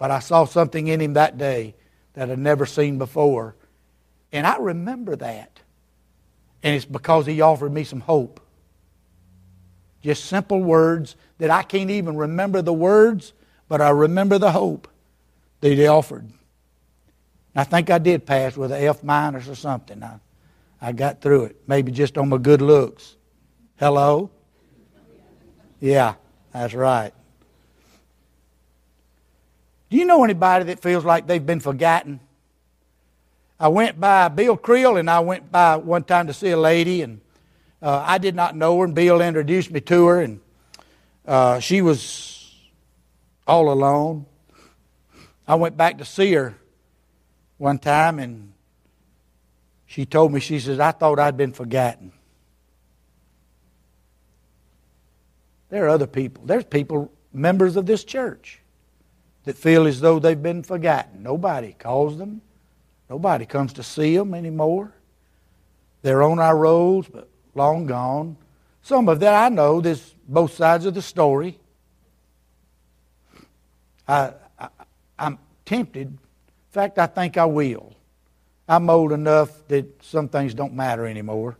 But 0.04 0.10
I 0.10 0.18
saw 0.18 0.44
something 0.44 0.86
in 0.88 1.00
him 1.00 1.14
that 1.14 1.38
day 1.38 1.74
that 2.12 2.30
I'd 2.30 2.38
never 2.38 2.66
seen 2.66 2.98
before. 2.98 3.56
And 4.32 4.46
I 4.46 4.58
remember 4.58 5.16
that. 5.16 5.60
And 6.62 6.76
it's 6.76 6.84
because 6.84 7.24
he 7.24 7.40
offered 7.40 7.72
me 7.72 7.84
some 7.84 8.02
hope. 8.02 8.38
Just 10.02 10.26
simple 10.26 10.62
words 10.62 11.16
that 11.38 11.48
I 11.48 11.62
can't 11.62 11.88
even 11.88 12.18
remember 12.18 12.60
the 12.60 12.70
words, 12.70 13.32
but 13.66 13.80
I 13.80 13.88
remember 13.88 14.36
the 14.36 14.52
hope 14.52 14.88
that 15.62 15.72
he 15.72 15.86
offered. 15.86 16.30
I 17.56 17.64
think 17.64 17.88
I 17.88 17.96
did 17.96 18.26
pass 18.26 18.58
with 18.58 18.72
an 18.72 18.84
F 18.84 19.02
minus 19.02 19.48
or 19.48 19.54
something. 19.54 20.02
I, 20.02 20.20
I 20.82 20.92
got 20.92 21.22
through 21.22 21.44
it, 21.44 21.62
maybe 21.66 21.92
just 21.92 22.18
on 22.18 22.28
my 22.28 22.36
good 22.36 22.60
looks. 22.60 23.16
Hello? 23.76 24.30
Yeah, 25.80 26.16
that's 26.52 26.74
right. 26.74 27.14
Do 29.90 29.96
you 29.96 30.04
know 30.04 30.24
anybody 30.24 30.66
that 30.66 30.80
feels 30.80 31.04
like 31.04 31.26
they've 31.26 31.44
been 31.44 31.60
forgotten? 31.60 32.20
I 33.58 33.68
went 33.68 34.00
by 34.00 34.28
Bill 34.28 34.56
Creel 34.56 34.96
and 34.96 35.08
I 35.08 35.20
went 35.20 35.52
by 35.52 35.76
one 35.76 36.04
time 36.04 36.26
to 36.26 36.32
see 36.32 36.50
a 36.50 36.56
lady 36.56 37.02
and 37.02 37.20
uh, 37.80 38.02
I 38.04 38.18
did 38.18 38.34
not 38.34 38.56
know 38.56 38.78
her 38.78 38.84
and 38.84 38.94
Bill 38.94 39.20
introduced 39.20 39.70
me 39.70 39.80
to 39.82 40.06
her 40.06 40.20
and 40.20 40.40
uh, 41.26 41.60
she 41.60 41.80
was 41.80 42.52
all 43.46 43.70
alone. 43.72 44.26
I 45.46 45.54
went 45.54 45.76
back 45.76 45.98
to 45.98 46.04
see 46.04 46.32
her 46.32 46.54
one 47.58 47.78
time 47.78 48.18
and 48.18 48.52
she 49.86 50.06
told 50.06 50.32
me, 50.32 50.40
she 50.40 50.58
says, 50.58 50.80
I 50.80 50.90
thought 50.90 51.20
I'd 51.20 51.36
been 51.36 51.52
forgotten. 51.52 52.10
There 55.68 55.84
are 55.84 55.88
other 55.88 56.08
people. 56.08 56.42
There's 56.44 56.64
people, 56.64 57.12
members 57.32 57.76
of 57.76 57.86
this 57.86 58.02
church, 58.02 58.60
that 59.44 59.56
feel 59.56 59.86
as 59.86 60.00
though 60.00 60.18
they've 60.18 60.42
been 60.42 60.62
forgotten. 60.62 61.22
Nobody 61.22 61.72
calls 61.72 62.18
them. 62.18 62.40
Nobody 63.08 63.46
comes 63.46 63.74
to 63.74 63.82
see 63.82 64.16
them 64.16 64.34
anymore. 64.34 64.92
They're 66.02 66.22
on 66.22 66.38
our 66.38 66.56
rolls, 66.56 67.06
but 67.08 67.28
long 67.54 67.86
gone. 67.86 68.36
Some 68.82 69.08
of 69.08 69.20
that 69.20 69.34
I 69.34 69.48
know, 69.48 69.80
there's 69.80 70.14
both 70.28 70.54
sides 70.54 70.84
of 70.86 70.94
the 70.94 71.02
story. 71.02 71.58
I, 74.06 74.32
I, 74.58 74.68
I'm 75.18 75.38
tempted. 75.64 76.08
In 76.08 76.18
fact, 76.70 76.98
I 76.98 77.06
think 77.06 77.36
I 77.36 77.44
will. 77.44 77.94
I'm 78.68 78.88
old 78.88 79.12
enough 79.12 79.66
that 79.68 80.02
some 80.02 80.28
things 80.28 80.54
don't 80.54 80.74
matter 80.74 81.06
anymore. 81.06 81.56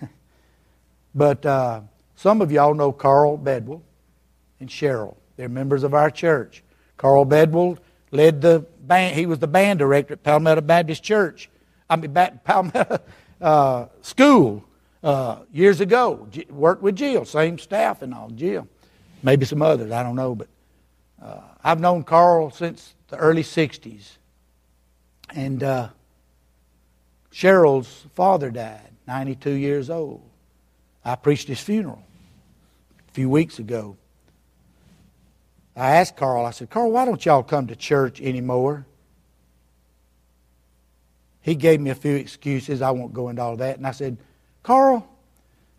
but 1.14 1.44
uh, 1.44 1.82
some 2.14 2.40
of 2.40 2.50
y'all 2.50 2.74
know 2.74 2.92
Carl 2.92 3.36
Bedwell 3.36 3.82
and 4.60 4.68
Cheryl. 4.68 5.16
They're 5.36 5.48
members 5.48 5.82
of 5.82 5.94
our 5.94 6.10
church. 6.10 6.62
Carl 6.96 7.24
Bedwell 7.24 7.78
led 8.10 8.40
the 8.40 8.64
band. 8.80 9.14
He 9.14 9.26
was 9.26 9.38
the 9.38 9.46
band 9.46 9.78
director 9.78 10.14
at 10.14 10.22
Palmetto 10.22 10.60
Baptist 10.60 11.02
Church. 11.02 11.50
I 11.88 11.96
mean, 11.96 12.14
Palmetto 12.44 12.98
uh, 13.40 13.86
School 14.02 14.64
uh, 15.02 15.40
years 15.52 15.80
ago. 15.80 16.26
G- 16.30 16.46
worked 16.50 16.82
with 16.82 16.96
Jill, 16.96 17.24
same 17.24 17.58
staff 17.58 18.02
and 18.02 18.14
all. 18.14 18.30
Jill, 18.30 18.68
maybe 19.22 19.44
some 19.44 19.62
others. 19.62 19.92
I 19.92 20.02
don't 20.02 20.16
know, 20.16 20.34
but 20.34 20.48
uh, 21.22 21.40
I've 21.62 21.80
known 21.80 22.04
Carl 22.04 22.50
since 22.50 22.94
the 23.08 23.16
early 23.16 23.42
'60s, 23.42 24.16
and 25.34 25.62
uh, 25.62 25.88
Cheryl's 27.32 28.06
father 28.14 28.50
died, 28.50 28.90
92 29.06 29.50
years 29.50 29.90
old. 29.90 30.22
I 31.04 31.14
preached 31.14 31.48
his 31.48 31.60
funeral 31.60 32.02
a 33.08 33.12
few 33.12 33.28
weeks 33.28 33.58
ago. 33.58 33.96
I 35.76 35.96
asked 35.96 36.16
Carl, 36.16 36.46
I 36.46 36.52
said, 36.52 36.70
Carl, 36.70 36.90
why 36.90 37.04
don't 37.04 37.24
y'all 37.24 37.42
come 37.42 37.66
to 37.66 37.76
church 37.76 38.20
anymore? 38.22 38.86
He 41.42 41.54
gave 41.54 41.80
me 41.80 41.90
a 41.90 41.94
few 41.94 42.16
excuses. 42.16 42.80
I 42.80 42.90
won't 42.90 43.12
go 43.12 43.28
into 43.28 43.42
all 43.42 43.56
that. 43.58 43.76
And 43.76 43.86
I 43.86 43.90
said, 43.90 44.16
Carl, 44.62 45.06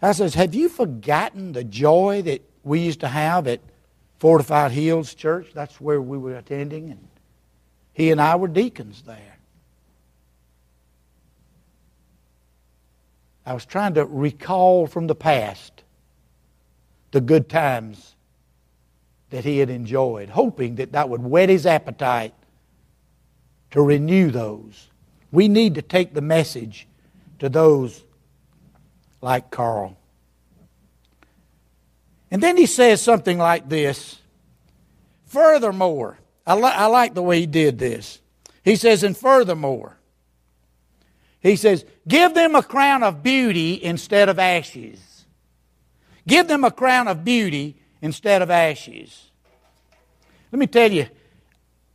I 0.02 0.12
says, 0.12 0.36
have 0.36 0.54
you 0.54 0.70
forgotten 0.70 1.52
the 1.52 1.64
joy 1.64 2.22
that 2.22 2.42
we 2.64 2.80
used 2.80 3.00
to 3.00 3.08
have 3.08 3.48
at 3.48 3.60
Fortified 4.20 4.72
Hills 4.72 5.16
Church? 5.16 5.50
That's 5.54 5.82
where 5.82 6.02
we 6.02 6.18
were 6.18 6.36
attending. 6.36 6.92
And 6.92 7.08
he 7.94 8.12
and 8.12 8.22
I 8.22 8.36
were 8.36 8.48
deacons 8.48 9.02
there. 9.02 9.38
I 13.48 13.54
was 13.54 13.66
trying 13.66 13.96
to 13.96 14.06
recall 14.06 14.86
from 14.86 15.08
the 15.08 15.16
past 15.16 15.84
the 17.12 17.22
good 17.22 17.50
times 17.50 18.17
that 19.30 19.44
he 19.44 19.58
had 19.58 19.70
enjoyed, 19.70 20.30
hoping 20.30 20.76
that 20.76 20.94
that 20.94 21.10
would 21.10 21.22
whet 21.22 21.50
his 21.50 21.66
appetite 21.66 22.34
to 23.72 23.82
renew 23.82 24.32
those. 24.32 24.90
We 25.32 25.48
need 25.48 25.76
to 25.76 25.82
take 25.82 26.14
the 26.14 26.22
message 26.22 26.88
to 27.40 27.50
those 27.50 28.04
like 29.22 29.52
Carl. 29.52 29.98
And 32.32 32.42
then 32.42 32.58
he 32.58 32.66
says 32.66 33.02
something 33.02 33.38
like 33.38 33.70
this 33.70 34.20
Furthermore, 35.26 36.20
I, 36.46 36.56
li- 36.56 36.64
I 36.64 36.86
like 36.86 37.14
the 37.14 37.22
way 37.22 37.42
he 37.42 37.46
did 37.46 37.78
this. 37.80 38.20
He 38.64 38.76
says, 38.76 39.04
and 39.04 39.16
furthermore, 39.16 39.98
He 41.40 41.56
says, 41.56 41.86
Give 42.08 42.34
them 42.34 42.56
a 42.56 42.64
crown 42.64 43.04
of 43.04 43.24
beauty 43.24 43.82
instead 43.84 44.30
of 44.30 44.40
ashes. 44.40 45.26
Give 46.28 46.48
them 46.48 46.64
a 46.64 46.72
crown 46.72 47.08
of 47.08 47.24
beauty 47.24 47.78
instead 48.02 48.42
of 48.42 48.50
ashes. 48.50 49.32
Let 50.52 50.60
me 50.60 50.68
tell 50.68 50.92
you, 50.92 51.08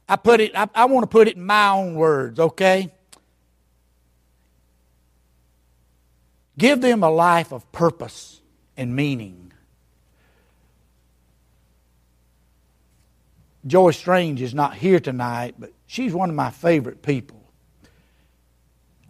I 0.08 0.16
put 0.16 0.40
it, 0.40 0.52
I, 0.54 0.68
I 0.74 0.84
want 0.86 1.04
to 1.04 1.06
put 1.06 1.28
it 1.28 1.36
in 1.36 1.44
my 1.44 1.70
own 1.70 1.94
words, 1.94 2.38
okay? 2.38 2.92
Give 6.58 6.80
them 6.80 7.02
a 7.02 7.10
life 7.10 7.52
of 7.52 7.70
purpose 7.72 8.40
and 8.76 8.94
meaning. 8.94 9.52
Joyce 13.66 13.96
Strange 13.96 14.42
is 14.42 14.54
not 14.54 14.74
here 14.74 15.00
tonight, 15.00 15.54
but 15.58 15.72
she's 15.86 16.12
one 16.12 16.28
of 16.28 16.36
my 16.36 16.50
favorite 16.50 17.02
people. 17.02 17.40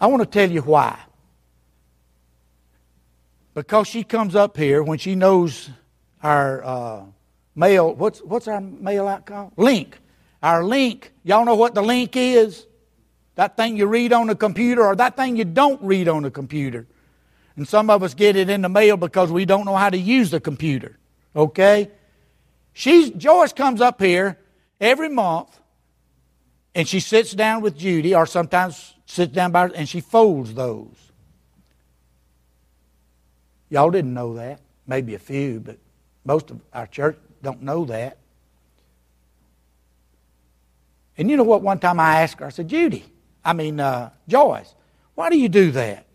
I 0.01 0.07
want 0.07 0.23
to 0.23 0.27
tell 0.27 0.51
you 0.51 0.61
why. 0.63 0.99
Because 3.55 3.89
she 3.89 4.05
comes 4.05 4.35
up 4.35 4.57
here 4.57 4.83
when 4.83 4.99
she 4.99 5.15
knows 5.15 5.71
our 6.23 6.65
uh, 6.65 7.03
mail, 7.55 7.95
what's, 7.95 8.21
what's 8.21 8.49
our 8.49 8.61
mail 8.61 9.09
out 9.09 9.27
called? 9.27 9.53
Link. 9.57 9.99
Our 10.43 10.65
link. 10.65 11.13
Y'all 11.25 11.45
know 11.45 11.55
what 11.55 11.75
the 11.75 11.83
link 11.83 12.17
is? 12.17 12.67
That 13.35 13.57
thing 13.57 13.77
you 13.77 13.87
read 13.87 14.13
on 14.13 14.27
the 14.27 14.35
computer 14.35 14.85
or 14.85 14.95
that 14.97 15.17
thing 15.17 15.37
you 15.37 15.45
don't 15.45 15.83
read 15.83 16.09
on 16.09 16.23
the 16.23 16.31
computer. 16.31 16.87
And 17.57 17.67
some 17.67 17.91
of 17.91 18.03
us 18.03 18.15
get 18.15 18.37
it 18.37 18.49
in 18.51 18.63
the 18.63 18.69
mail 18.69 18.97
because 18.97 19.31
we 19.31 19.45
don't 19.45 19.65
know 19.65 19.77
how 19.77 19.91
to 19.91 19.99
use 19.99 20.31
the 20.31 20.41
computer. 20.41 20.99
Okay? 21.35 21.91
She's, 22.73 23.11
Joyce 23.11 23.53
comes 23.53 23.81
up 23.81 24.01
here 24.01 24.39
every 24.81 25.09
month 25.09 25.59
and 26.75 26.89
she 26.89 27.01
sits 27.01 27.33
down 27.33 27.61
with 27.61 27.77
Judy, 27.77 28.15
or 28.15 28.27
sometimes 28.27 28.95
sits 29.05 29.33
down 29.33 29.53
by 29.53 29.69
her, 29.69 29.75
and 29.75 29.89
she 29.89 30.01
folds 30.01 30.55
those. 30.55 30.97
Y'all 33.69 33.91
didn't 33.91 34.15
know 34.15 34.35
that. 34.35 34.61
Maybe 34.87 35.15
a 35.15 35.19
few, 35.19 35.61
but 35.61 35.79
most 36.25 36.51
of 36.51 36.61
our 36.73 36.87
church 36.87 37.19
don't 37.43 37.63
know 37.63 37.85
that. 37.87 38.19
And 41.19 41.31
you 41.31 41.37
know 41.37 41.43
what? 41.43 41.63
One 41.63 41.79
time 41.79 42.01
I 42.01 42.23
asked 42.23 42.41
her, 42.41 42.47
I 42.47 42.51
said, 42.51 42.69
Judy, 42.69 43.05
I 43.45 43.53
mean, 43.53 43.81
uh, 43.81 44.11
Joyce, 44.29 44.75
why 45.15 45.31
do 45.31 45.39
you 45.39 45.49
do 45.49 45.71
that? 45.73 46.07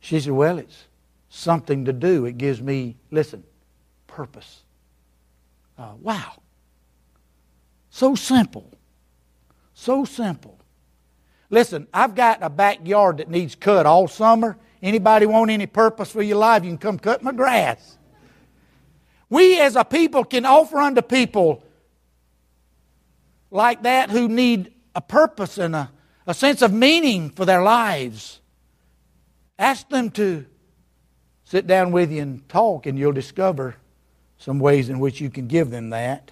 She 0.00 0.20
said, 0.20 0.32
Well, 0.32 0.58
it's 0.58 0.84
something 1.28 1.84
to 1.86 1.92
do. 1.92 2.26
It 2.26 2.38
gives 2.38 2.60
me, 2.60 2.96
listen, 3.10 3.42
purpose. 4.06 4.62
Uh, 5.78 5.94
wow. 6.00 6.42
So 7.90 8.14
simple. 8.14 8.70
So 9.74 10.04
simple. 10.04 10.58
Listen, 11.50 11.86
I've 11.92 12.14
got 12.14 12.42
a 12.42 12.48
backyard 12.48 13.18
that 13.18 13.28
needs 13.28 13.54
cut 13.54 13.84
all 13.84 14.08
summer. 14.08 14.56
Anybody 14.82 15.26
want 15.26 15.50
any 15.50 15.66
purpose 15.66 16.10
for 16.10 16.22
your 16.22 16.38
life, 16.38 16.64
you 16.64 16.70
can 16.70 16.78
come 16.78 16.98
cut 16.98 17.22
my 17.22 17.32
grass. 17.32 17.98
We 19.32 19.58
as 19.58 19.76
a 19.76 19.84
people 19.84 20.24
can 20.24 20.44
offer 20.44 20.76
unto 20.76 21.00
people 21.00 21.64
like 23.50 23.84
that 23.84 24.10
who 24.10 24.28
need 24.28 24.74
a 24.94 25.00
purpose 25.00 25.56
and 25.56 25.74
a, 25.74 25.90
a 26.26 26.34
sense 26.34 26.60
of 26.60 26.70
meaning 26.70 27.30
for 27.30 27.46
their 27.46 27.62
lives. 27.62 28.42
Ask 29.58 29.88
them 29.88 30.10
to 30.10 30.44
sit 31.44 31.66
down 31.66 31.92
with 31.92 32.12
you 32.12 32.20
and 32.20 32.46
talk, 32.46 32.84
and 32.84 32.98
you'll 32.98 33.12
discover 33.12 33.76
some 34.36 34.58
ways 34.58 34.90
in 34.90 34.98
which 34.98 35.18
you 35.18 35.30
can 35.30 35.46
give 35.46 35.70
them 35.70 35.88
that. 35.88 36.30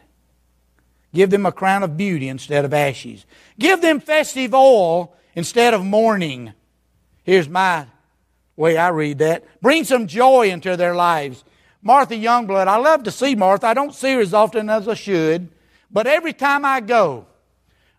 Give 1.14 1.30
them 1.30 1.46
a 1.46 1.52
crown 1.52 1.82
of 1.82 1.96
beauty 1.96 2.28
instead 2.28 2.66
of 2.66 2.74
ashes. 2.74 3.24
Give 3.58 3.80
them 3.80 4.00
festive 4.00 4.52
oil 4.52 5.16
instead 5.34 5.72
of 5.72 5.86
mourning. 5.86 6.52
Here's 7.22 7.48
my 7.48 7.86
way 8.56 8.76
I 8.76 8.88
read 8.88 9.20
that. 9.20 9.46
Bring 9.62 9.84
some 9.84 10.06
joy 10.06 10.50
into 10.50 10.76
their 10.76 10.94
lives. 10.94 11.44
Martha 11.82 12.14
Youngblood, 12.14 12.66
I 12.66 12.76
love 12.76 13.04
to 13.04 13.10
see 13.10 13.34
Martha. 13.34 13.66
I 13.66 13.74
don't 13.74 13.94
see 13.94 14.12
her 14.12 14.20
as 14.20 14.34
often 14.34 14.68
as 14.68 14.86
I 14.86 14.94
should, 14.94 15.48
but 15.90 16.06
every 16.06 16.32
time 16.32 16.64
I 16.64 16.80
go, 16.80 17.26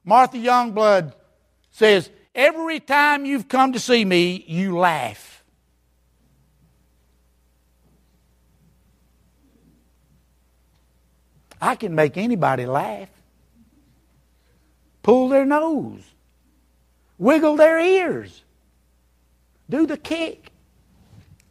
Martha 0.04 0.38
Youngblood 0.38 1.14
says, 1.72 2.10
Every 2.34 2.80
time 2.80 3.26
you've 3.26 3.50
come 3.50 3.74
to 3.74 3.80
see 3.80 4.06
me, 4.06 4.46
you 4.48 4.78
laugh. 4.78 5.44
I 11.62 11.76
can 11.76 11.94
make 11.94 12.18
anybody 12.18 12.66
laugh, 12.66 13.10
pull 15.04 15.30
their 15.30 15.46
nose, 15.46 16.02
wiggle 17.20 17.56
their 17.56 17.80
ears, 17.80 18.44
do 19.70 19.86
the 19.86 19.98
kick. 19.98 20.52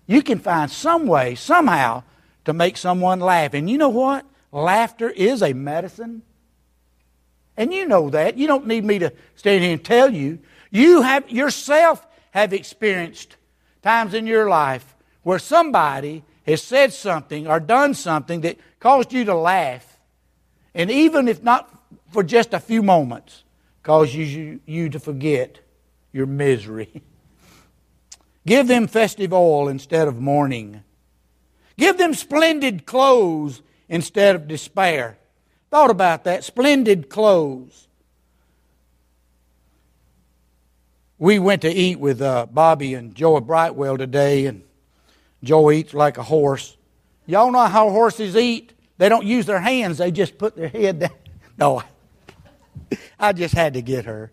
You 0.07 0.23
can 0.23 0.41
find 0.41 0.69
some 0.69 1.07
way, 1.07 1.37
somehow, 1.37 2.03
to 2.51 2.55
make 2.55 2.77
someone 2.77 3.21
laugh. 3.21 3.55
And 3.55 3.71
you 3.71 3.79
know 3.79 3.89
what? 3.89 4.27
Laughter 4.53 5.09
is 5.09 5.43
a 5.43 5.53
medicine. 5.53 6.23
And 7.57 7.73
you 7.73 7.87
know 7.87 8.11
that. 8.11 8.37
You 8.37 8.47
don't 8.47 8.67
need 8.67 8.85
me 8.85 8.99
to 8.99 9.13
stand 9.37 9.63
here 9.63 9.73
and 9.73 9.85
tell 9.85 10.13
you. 10.13 10.39
You 10.71 11.03
have 11.03 11.31
yourself 11.31 12.07
have 12.33 12.53
experienced 12.53 13.37
times 13.83 14.15
in 14.15 14.27
your 14.27 14.49
life 14.49 14.95
where 15.23 15.39
somebody 15.39 16.25
has 16.47 16.63
said 16.63 16.93
something 16.93 17.47
or 17.47 17.61
done 17.61 17.95
something 17.95 18.43
that 18.43 18.59
caused 18.79 19.13
you 19.13 19.25
to 19.25 19.35
laugh 19.35 19.91
and 20.75 20.91
even 20.91 21.29
if 21.29 21.43
not 21.43 21.69
for 22.11 22.23
just 22.23 22.55
a 22.55 22.61
few 22.61 22.83
moments, 22.83 23.45
cause 23.83 24.15
you, 24.15 24.61
you 24.67 24.89
to 24.91 25.01
forget 25.01 25.61
your 26.13 26.27
misery. 26.27 27.03
Give 28.47 28.67
them 28.67 28.87
festive 28.87 29.33
oil 29.33 29.69
instead 29.69 30.09
of 30.09 30.21
mourning. 30.21 30.83
Give 31.81 31.97
them 31.97 32.13
splendid 32.13 32.85
clothes 32.85 33.63
instead 33.89 34.37
of 34.37 34.47
despair. 34.47 35.17
Thought 35.71 35.89
about 35.89 36.25
that. 36.25 36.45
Splendid 36.45 37.09
clothes. 37.09 37.89
We 41.19 41.39
went 41.39 41.63
to 41.63 41.71
eat 41.73 41.99
with 41.99 42.21
uh, 42.21 42.45
Bobby 42.51 42.93
and 42.93 43.15
Joey 43.15 43.41
Brightwell 43.41 43.97
today, 43.97 44.45
and 44.45 44.63
Joe 45.43 45.71
eats 45.71 45.95
like 45.95 46.19
a 46.19 46.23
horse. 46.23 46.77
Y'all 47.25 47.51
know 47.51 47.65
how 47.65 47.89
horses 47.89 48.37
eat? 48.37 48.75
They 48.99 49.09
don't 49.09 49.25
use 49.25 49.47
their 49.47 49.61
hands, 49.61 49.97
they 49.97 50.11
just 50.11 50.37
put 50.37 50.57
their 50.57 50.69
head 50.69 51.01
down. 51.01 51.11
No, 51.59 51.83
I 53.19 53.33
just 53.33 53.55
had 53.55 53.75
to 53.75 53.83
get 53.83 54.07
her. 54.07 54.31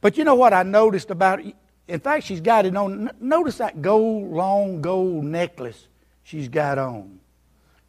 But 0.00 0.16
you 0.16 0.24
know 0.24 0.34
what 0.34 0.54
I 0.54 0.62
noticed 0.62 1.10
about 1.10 1.40
it? 1.40 1.54
In 1.86 2.00
fact, 2.00 2.24
she's 2.24 2.40
got 2.40 2.64
it 2.64 2.74
on. 2.74 3.10
Notice 3.20 3.58
that 3.58 3.82
gold, 3.82 4.30
long 4.30 4.80
gold 4.80 5.24
necklace 5.24 5.87
she's 6.28 6.48
got 6.48 6.78
on. 6.78 7.20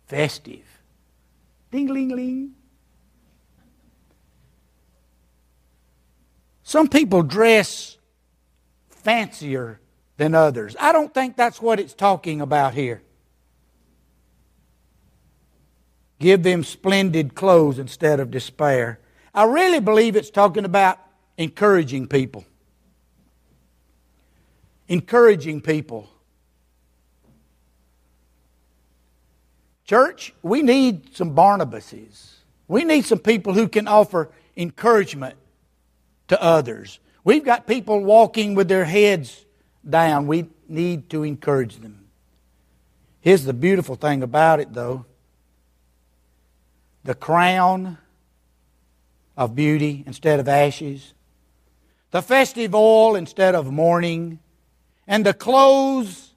Festive. 0.07 0.65
Ding, 1.71 1.87
ling, 1.87 2.09
ling. 2.09 2.51
Some 6.63 6.87
people 6.87 7.21
dress 7.21 7.97
fancier 8.89 9.79
than 10.17 10.33
others. 10.35 10.75
I 10.79 10.91
don't 10.91 11.13
think 11.13 11.35
that's 11.35 11.61
what 11.61 11.79
it's 11.79 11.93
talking 11.93 12.41
about 12.41 12.73
here. 12.73 13.01
Give 16.19 16.41
them 16.41 16.63
splendid 16.63 17.35
clothes 17.35 17.77
instead 17.77 18.19
of 18.19 18.31
despair. 18.31 18.99
I 19.33 19.43
really 19.43 19.79
believe 19.79 20.15
it's 20.15 20.29
talking 20.29 20.65
about 20.65 20.97
encouraging 21.37 22.07
people. 22.07 22.45
Encouraging 24.87 25.61
people. 25.61 26.09
Church, 29.89 30.35
we 30.43 30.61
need 30.61 31.15
some 31.15 31.33
Barnabases. 31.33 32.33
We 32.67 32.83
need 32.83 33.05
some 33.05 33.17
people 33.17 33.55
who 33.55 33.67
can 33.67 33.87
offer 33.87 34.29
encouragement 34.55 35.35
to 36.27 36.39
others. 36.39 36.99
We've 37.23 37.43
got 37.43 37.65
people 37.65 38.03
walking 38.03 38.53
with 38.53 38.67
their 38.67 38.85
heads 38.85 39.43
down. 39.89 40.27
We 40.27 40.47
need 40.67 41.09
to 41.09 41.23
encourage 41.23 41.77
them. 41.77 42.05
Here's 43.21 43.45
the 43.45 43.53
beautiful 43.53 43.95
thing 43.95 44.21
about 44.21 44.59
it, 44.59 44.71
though 44.71 45.07
the 47.03 47.15
crown 47.15 47.97
of 49.35 49.55
beauty 49.55 50.03
instead 50.05 50.39
of 50.39 50.47
ashes, 50.47 51.15
the 52.11 52.21
festive 52.21 52.75
oil 52.75 53.15
instead 53.15 53.55
of 53.55 53.71
mourning, 53.71 54.37
and 55.07 55.25
the 55.25 55.33
clothes, 55.33 56.28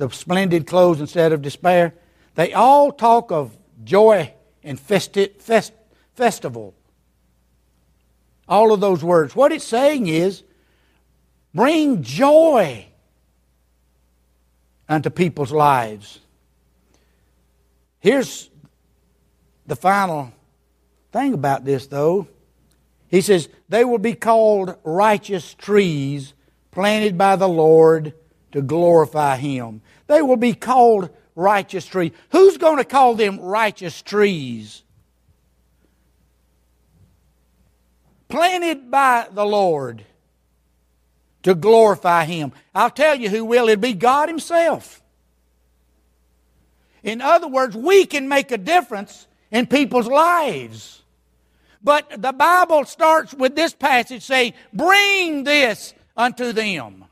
the 0.00 0.10
splendid 0.10 0.66
clothes 0.66 1.00
instead 1.00 1.32
of 1.32 1.42
despair. 1.42 1.94
They 2.34 2.52
all 2.52 2.90
talk 2.90 3.30
of 3.30 3.56
joy 3.84 4.32
and 4.64 4.78
festi- 4.78 5.40
fest- 5.40 5.74
festival. 6.14 6.74
All 8.48 8.72
of 8.72 8.80
those 8.80 9.04
words. 9.04 9.36
What 9.36 9.52
it's 9.52 9.64
saying 9.64 10.08
is 10.08 10.42
bring 11.54 12.02
joy 12.02 12.86
unto 14.88 15.10
people's 15.10 15.52
lives. 15.52 16.18
Here's 18.00 18.48
the 19.66 19.76
final 19.76 20.32
thing 21.12 21.34
about 21.34 21.64
this, 21.64 21.86
though, 21.86 22.26
He 23.08 23.20
says, 23.20 23.48
They 23.68 23.84
will 23.84 23.98
be 23.98 24.14
called 24.14 24.76
righteous 24.82 25.54
trees 25.54 26.32
planted 26.70 27.18
by 27.18 27.36
the 27.36 27.48
Lord 27.48 28.14
to 28.52 28.62
glorify 28.62 29.36
Him. 29.36 29.82
They 30.10 30.22
will 30.22 30.36
be 30.36 30.54
called 30.54 31.08
righteous 31.36 31.86
trees. 31.86 32.10
Who's 32.32 32.58
going 32.58 32.78
to 32.78 32.84
call 32.84 33.14
them 33.14 33.38
righteous 33.38 34.02
trees? 34.02 34.82
Planted 38.28 38.90
by 38.90 39.28
the 39.30 39.46
Lord 39.46 40.04
to 41.44 41.54
glorify 41.54 42.24
Him. 42.24 42.50
I'll 42.74 42.90
tell 42.90 43.14
you 43.14 43.30
who 43.30 43.44
will. 43.44 43.68
It'll 43.68 43.80
be 43.80 43.92
God 43.92 44.28
Himself. 44.28 45.00
In 47.04 47.20
other 47.20 47.46
words, 47.46 47.76
we 47.76 48.04
can 48.04 48.28
make 48.28 48.50
a 48.50 48.58
difference 48.58 49.28
in 49.52 49.68
people's 49.68 50.08
lives. 50.08 51.02
But 51.84 52.20
the 52.20 52.32
Bible 52.32 52.84
starts 52.84 53.32
with 53.32 53.54
this 53.54 53.74
passage 53.74 54.24
saying, 54.24 54.54
Bring 54.72 55.44
this 55.44 55.94
unto 56.16 56.50
them. 56.50 57.04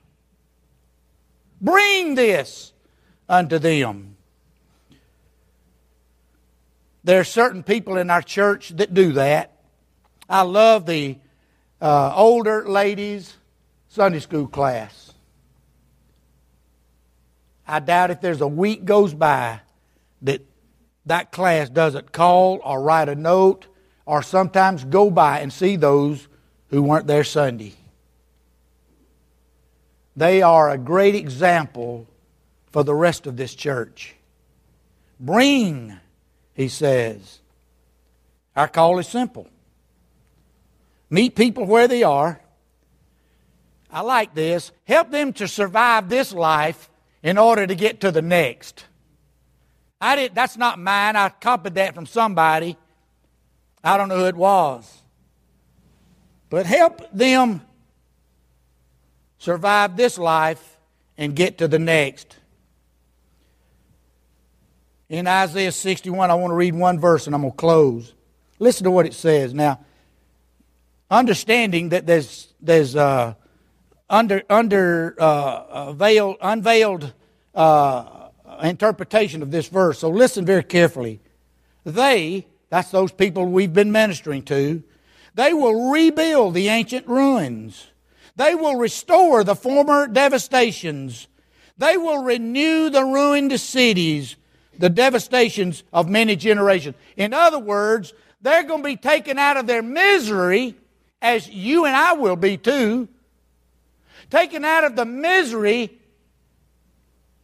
Bring 1.60 2.16
this 2.16 2.72
unto 3.28 3.58
them. 3.58 4.16
There 7.04 7.20
are 7.20 7.24
certain 7.24 7.62
people 7.62 7.96
in 7.96 8.10
our 8.10 8.22
church 8.22 8.70
that 8.70 8.92
do 8.92 9.12
that. 9.12 9.52
I 10.28 10.42
love 10.42 10.86
the 10.86 11.18
uh, 11.80 12.12
older 12.14 12.68
ladies 12.68 13.34
Sunday 13.88 14.20
school 14.20 14.46
class. 14.46 15.12
I 17.66 17.80
doubt 17.80 18.10
if 18.10 18.20
there's 18.20 18.40
a 18.40 18.48
week 18.48 18.84
goes 18.84 19.14
by 19.14 19.60
that 20.22 20.42
that 21.06 21.32
class 21.32 21.70
doesn't 21.70 22.12
call 22.12 22.60
or 22.64 22.82
write 22.82 23.08
a 23.08 23.14
note 23.14 23.66
or 24.04 24.22
sometimes 24.22 24.84
go 24.84 25.10
by 25.10 25.40
and 25.40 25.52
see 25.52 25.76
those 25.76 26.28
who 26.68 26.82
weren't 26.82 27.06
there 27.06 27.24
Sunday. 27.24 27.74
They 30.16 30.42
are 30.42 30.70
a 30.70 30.78
great 30.78 31.14
example 31.14 32.06
for 32.70 32.82
the 32.84 32.94
rest 32.94 33.26
of 33.26 33.36
this 33.36 33.54
church. 33.54 34.14
Bring, 35.18 35.98
he 36.54 36.68
says. 36.68 37.40
Our 38.56 38.68
call 38.68 38.98
is 38.98 39.08
simple 39.08 39.48
meet 41.10 41.34
people 41.34 41.64
where 41.64 41.88
they 41.88 42.02
are. 42.02 42.40
I 43.90 44.02
like 44.02 44.34
this. 44.34 44.72
Help 44.84 45.10
them 45.10 45.32
to 45.34 45.48
survive 45.48 46.08
this 46.08 46.32
life 46.32 46.90
in 47.22 47.38
order 47.38 47.66
to 47.66 47.74
get 47.74 48.00
to 48.00 48.10
the 48.10 48.22
next. 48.22 48.84
I 50.00 50.16
did, 50.16 50.34
that's 50.34 50.56
not 50.56 50.78
mine. 50.78 51.16
I 51.16 51.30
copied 51.30 51.74
that 51.74 51.94
from 51.94 52.06
somebody. 52.06 52.76
I 53.82 53.96
don't 53.96 54.08
know 54.08 54.18
who 54.18 54.26
it 54.26 54.36
was. 54.36 55.02
But 56.50 56.66
help 56.66 57.10
them 57.12 57.62
survive 59.38 59.96
this 59.96 60.18
life 60.18 60.78
and 61.16 61.34
get 61.34 61.58
to 61.58 61.68
the 61.68 61.78
next. 61.78 62.37
In 65.08 65.26
Isaiah 65.26 65.72
61, 65.72 66.30
I 66.30 66.34
want 66.34 66.50
to 66.50 66.54
read 66.54 66.74
one 66.74 66.98
verse 66.98 67.26
and 67.26 67.34
I'm 67.34 67.40
going 67.40 67.52
to 67.52 67.56
close. 67.56 68.12
Listen 68.58 68.84
to 68.84 68.90
what 68.90 69.06
it 69.06 69.14
says. 69.14 69.54
Now, 69.54 69.80
understanding 71.10 71.90
that 71.90 72.06
there's, 72.06 72.52
there's 72.60 72.94
uh, 72.94 73.34
under, 74.10 74.42
under 74.50 75.14
uh, 75.18 75.92
veiled, 75.94 76.36
unveiled 76.42 77.12
uh, 77.54 78.28
interpretation 78.62 79.42
of 79.42 79.50
this 79.50 79.68
verse. 79.68 79.98
So 79.98 80.10
listen 80.10 80.44
very 80.44 80.62
carefully. 80.62 81.20
They, 81.84 82.46
that's 82.68 82.90
those 82.90 83.12
people 83.12 83.46
we've 83.46 83.72
been 83.72 83.92
ministering 83.92 84.42
to, 84.44 84.82
they 85.34 85.54
will 85.54 85.90
rebuild 85.90 86.52
the 86.52 86.68
ancient 86.68 87.06
ruins. 87.06 87.86
They 88.36 88.54
will 88.54 88.76
restore 88.76 89.42
the 89.42 89.56
former 89.56 90.06
devastations. 90.06 91.28
They 91.78 91.96
will 91.96 92.22
renew 92.22 92.90
the 92.90 93.04
ruined 93.04 93.58
cities, 93.58 94.36
the 94.78 94.88
devastations 94.88 95.82
of 95.92 96.08
many 96.08 96.36
generations. 96.36 96.94
In 97.16 97.34
other 97.34 97.58
words, 97.58 98.14
they're 98.40 98.62
going 98.62 98.82
to 98.82 98.88
be 98.88 98.96
taken 98.96 99.38
out 99.38 99.56
of 99.56 99.66
their 99.66 99.82
misery, 99.82 100.76
as 101.20 101.48
you 101.48 101.84
and 101.84 101.94
I 101.94 102.12
will 102.14 102.36
be 102.36 102.56
too, 102.56 103.08
taken 104.30 104.64
out 104.64 104.84
of 104.84 104.94
the 104.94 105.04
misery 105.04 105.98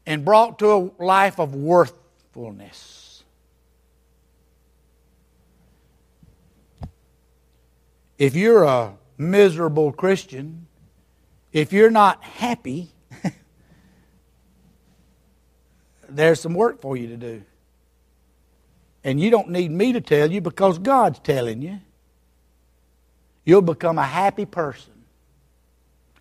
and 0.06 0.24
brought 0.24 0.58
to 0.60 0.70
a 0.72 1.02
life 1.02 1.40
of 1.40 1.54
worthfulness. 1.54 3.24
If 8.16 8.36
you're 8.36 8.62
a 8.62 8.94
miserable 9.18 9.90
Christian, 9.90 10.68
if 11.52 11.72
you're 11.72 11.90
not 11.90 12.22
happy, 12.22 12.93
there's 16.08 16.40
some 16.40 16.54
work 16.54 16.80
for 16.80 16.96
you 16.96 17.08
to 17.08 17.16
do. 17.16 17.42
And 19.02 19.20
you 19.20 19.30
don't 19.30 19.50
need 19.50 19.70
me 19.70 19.92
to 19.92 20.00
tell 20.00 20.30
you 20.30 20.40
because 20.40 20.78
God's 20.78 21.18
telling 21.18 21.62
you. 21.62 21.80
You'll 23.44 23.62
become 23.62 23.98
a 23.98 24.06
happy 24.06 24.46
person. 24.46 24.92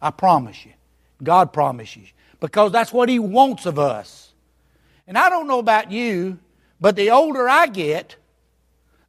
I 0.01 0.11
promise 0.11 0.65
you. 0.65 0.73
God 1.21 1.53
promises 1.53 1.97
you. 1.97 2.07
because 2.41 2.73
that's 2.73 2.91
what 2.91 3.07
He 3.07 3.19
wants 3.19 3.65
of 3.65 3.79
us. 3.79 4.33
And 5.07 5.17
I 5.17 5.29
don't 5.29 5.47
know 5.47 5.59
about 5.59 5.91
you, 5.91 6.39
but 6.81 6.97
the 6.97 7.11
older 7.11 7.47
I 7.47 7.67
get, 7.67 8.17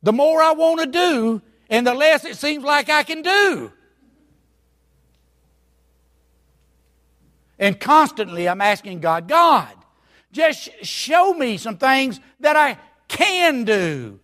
the 0.05 0.13
more 0.13 0.41
I 0.41 0.53
want 0.53 0.81
to 0.81 0.87
do, 0.87 1.43
and 1.69 1.85
the 1.85 1.95
less 1.95 2.25
it 2.25 2.37
seems 2.37 2.63
like 2.63 2.89
I 2.89 3.03
can 3.03 3.23
do. 3.23 3.73
And 7.59 7.79
constantly 7.79 8.49
I'm 8.49 8.61
asking 8.61 9.01
God, 9.01 9.27
God, 9.27 9.75
just 10.35 10.69
show 10.83 11.33
me 11.33 11.57
some 11.57 11.79
things 11.79 12.21
that 12.41 12.57
I 12.57 12.77
can 13.09 13.65
do 13.65 14.19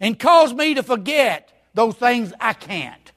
and 0.00 0.18
cause 0.18 0.54
me 0.54 0.74
to 0.74 0.82
forget 0.82 1.52
those 1.74 1.96
things 1.96 2.32
I 2.40 2.52
can't. 2.52 3.12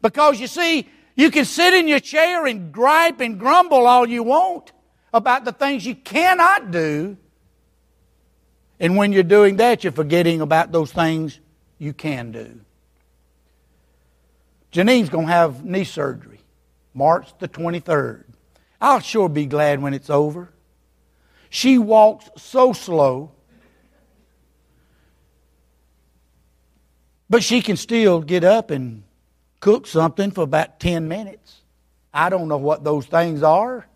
Because 0.00 0.40
you 0.40 0.46
see, 0.46 0.88
you 1.14 1.30
can 1.30 1.44
sit 1.44 1.74
in 1.74 1.86
your 1.86 2.00
chair 2.00 2.46
and 2.46 2.72
gripe 2.72 3.20
and 3.20 3.38
grumble 3.38 3.86
all 3.86 4.08
you 4.08 4.22
want 4.22 4.72
about 5.12 5.44
the 5.44 5.52
things 5.52 5.86
you 5.86 5.94
cannot 5.94 6.70
do. 6.70 7.16
And 8.80 8.96
when 8.96 9.12
you're 9.12 9.22
doing 9.22 9.56
that, 9.56 9.84
you're 9.84 9.92
forgetting 9.92 10.40
about 10.40 10.72
those 10.72 10.90
things 10.90 11.38
you 11.78 11.92
can 11.92 12.32
do. 12.32 12.60
Janine's 14.70 15.08
going 15.08 15.26
to 15.26 15.32
have 15.32 15.64
knee 15.64 15.84
surgery 15.84 16.40
March 16.94 17.28
the 17.38 17.48
23rd. 17.48 18.24
I'll 18.80 19.00
sure 19.00 19.28
be 19.28 19.46
glad 19.46 19.82
when 19.82 19.94
it's 19.94 20.10
over. 20.10 20.53
She 21.54 21.78
walks 21.78 22.28
so 22.36 22.72
slow, 22.72 23.30
but 27.30 27.44
she 27.44 27.62
can 27.62 27.76
still 27.76 28.20
get 28.22 28.42
up 28.42 28.72
and 28.72 29.04
cook 29.60 29.86
something 29.86 30.32
for 30.32 30.42
about 30.42 30.80
10 30.80 31.06
minutes. 31.06 31.62
I 32.12 32.28
don't 32.28 32.48
know 32.48 32.56
what 32.56 32.82
those 32.82 33.06
things 33.06 33.44
are 33.44 33.86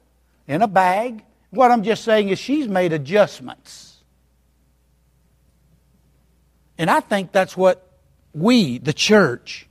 in 0.46 0.62
a 0.62 0.68
bag. 0.68 1.24
What 1.50 1.72
I'm 1.72 1.82
just 1.82 2.04
saying 2.04 2.28
is 2.28 2.38
she's 2.38 2.68
made 2.68 2.92
adjustments. 2.92 4.04
And 6.78 6.88
I 6.88 7.00
think 7.00 7.32
that's 7.32 7.56
what 7.56 7.90
we, 8.32 8.78
the 8.78 8.92
church, 8.92 9.68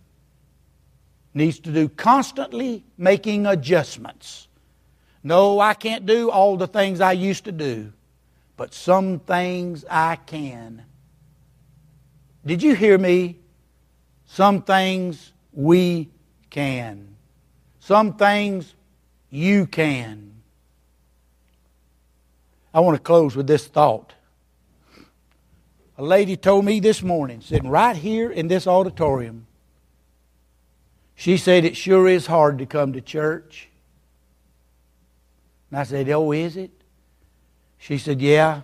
needs 1.34 1.62
to 1.62 1.72
do 1.72 1.88
constantly 1.88 2.84
making 2.98 3.46
adjustments. 3.46 4.47
No, 5.28 5.60
I 5.60 5.74
can't 5.74 6.06
do 6.06 6.32
all 6.32 6.56
the 6.56 6.68
things 6.68 7.02
I 7.02 7.12
used 7.12 7.44
to 7.44 7.52
do, 7.52 7.92
but 8.56 8.74
some 8.74 9.20
things 9.20 9.84
I 9.90 10.16
can. 10.16 10.86
Did 12.46 12.64
you 12.64 12.76
hear 12.76 12.98
me? 12.98 13.38
Some 14.26 14.62
things 14.62 15.34
we 15.52 16.08
can. 16.50 17.18
Some 17.82 18.14
things 18.14 18.74
you 19.30 19.66
can. 19.66 20.32
I 22.74 22.80
want 22.80 22.96
to 22.96 23.04
close 23.04 23.36
with 23.36 23.48
this 23.48 23.68
thought. 23.68 24.14
A 25.98 26.04
lady 26.04 26.38
told 26.38 26.64
me 26.64 26.80
this 26.80 27.04
morning, 27.04 27.42
sitting 27.42 27.70
right 27.70 27.98
here 27.98 28.32
in 28.32 28.48
this 28.48 28.66
auditorium, 28.66 29.46
she 31.16 31.36
said, 31.36 31.66
It 31.66 31.76
sure 31.76 32.08
is 32.08 32.28
hard 32.28 32.60
to 32.60 32.66
come 32.66 32.94
to 32.94 33.02
church. 33.02 33.67
And 35.70 35.80
I 35.80 35.84
said, 35.84 36.10
Oh, 36.10 36.32
is 36.32 36.58
it? 36.58 36.72
She 37.78 37.98
said, 37.98 38.22
Yeah. 38.22 38.62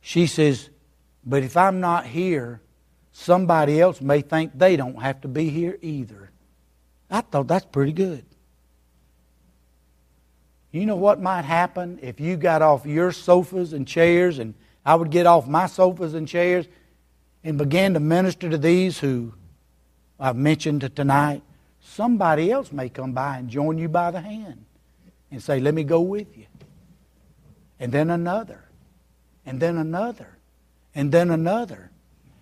She 0.00 0.26
says, 0.26 0.70
But 1.24 1.42
if 1.42 1.56
I'm 1.56 1.80
not 1.80 2.06
here, 2.06 2.60
somebody 3.12 3.80
else 3.80 4.00
may 4.00 4.20
think 4.20 4.58
they 4.58 4.76
don't 4.76 5.00
have 5.00 5.20
to 5.22 5.28
be 5.28 5.48
here 5.48 5.78
either. 5.82 6.30
I 7.10 7.20
thought 7.20 7.46
that's 7.46 7.66
pretty 7.66 7.92
good. 7.92 8.24
You 10.70 10.86
know 10.86 10.96
what 10.96 11.20
might 11.20 11.44
happen 11.44 11.98
if 12.00 12.18
you 12.18 12.38
got 12.38 12.62
off 12.62 12.86
your 12.86 13.12
sofas 13.12 13.74
and 13.74 13.86
chairs, 13.86 14.38
and 14.38 14.54
I 14.86 14.94
would 14.94 15.10
get 15.10 15.26
off 15.26 15.46
my 15.46 15.66
sofas 15.66 16.14
and 16.14 16.26
chairs 16.26 16.66
and 17.44 17.58
began 17.58 17.92
to 17.94 18.00
minister 18.00 18.48
to 18.48 18.56
these 18.56 18.98
who 18.98 19.34
I've 20.18 20.36
mentioned 20.36 20.90
tonight, 20.96 21.42
somebody 21.80 22.50
else 22.50 22.72
may 22.72 22.88
come 22.88 23.12
by 23.12 23.36
and 23.38 23.50
join 23.50 23.76
you 23.76 23.88
by 23.88 24.10
the 24.10 24.20
hand 24.22 24.64
and 25.32 25.42
say, 25.42 25.58
Let 25.58 25.74
me 25.74 25.82
go 25.82 26.00
with 26.00 26.36
you. 26.36 26.46
And 27.80 27.90
then 27.90 28.10
another, 28.10 28.62
and 29.44 29.58
then 29.58 29.76
another, 29.76 30.38
and 30.94 31.10
then 31.10 31.30
another. 31.30 31.90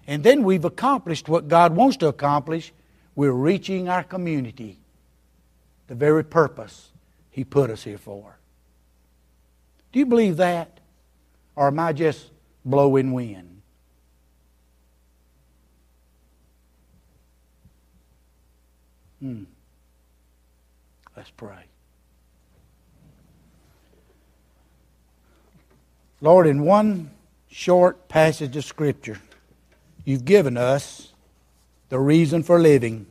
And 0.06 0.22
then 0.22 0.42
we've 0.42 0.64
accomplished 0.64 1.28
what 1.28 1.48
God 1.48 1.74
wants 1.74 1.96
to 1.98 2.08
accomplish. 2.08 2.72
We're 3.14 3.32
reaching 3.32 3.88
our 3.88 4.02
community, 4.02 4.80
the 5.86 5.94
very 5.94 6.24
purpose 6.24 6.90
He 7.30 7.44
put 7.44 7.70
us 7.70 7.84
here 7.84 7.98
for. 7.98 8.38
Do 9.92 9.98
you 9.98 10.06
believe 10.06 10.36
that? 10.36 10.80
Or 11.56 11.68
am 11.68 11.78
I 11.78 11.92
just 11.92 12.30
blowing 12.64 13.12
wind? 13.12 13.62
Hmm. 19.20 19.44
Let's 21.16 21.30
pray. 21.30 21.69
Lord, 26.20 26.46
in 26.46 26.64
one 26.64 27.10
short 27.50 28.08
passage 28.08 28.56
of 28.56 28.64
Scripture, 28.64 29.18
you've 30.04 30.24
given 30.24 30.56
us 30.56 31.12
the 31.88 31.98
reason 31.98 32.42
for 32.42 32.60
living. 32.60 33.06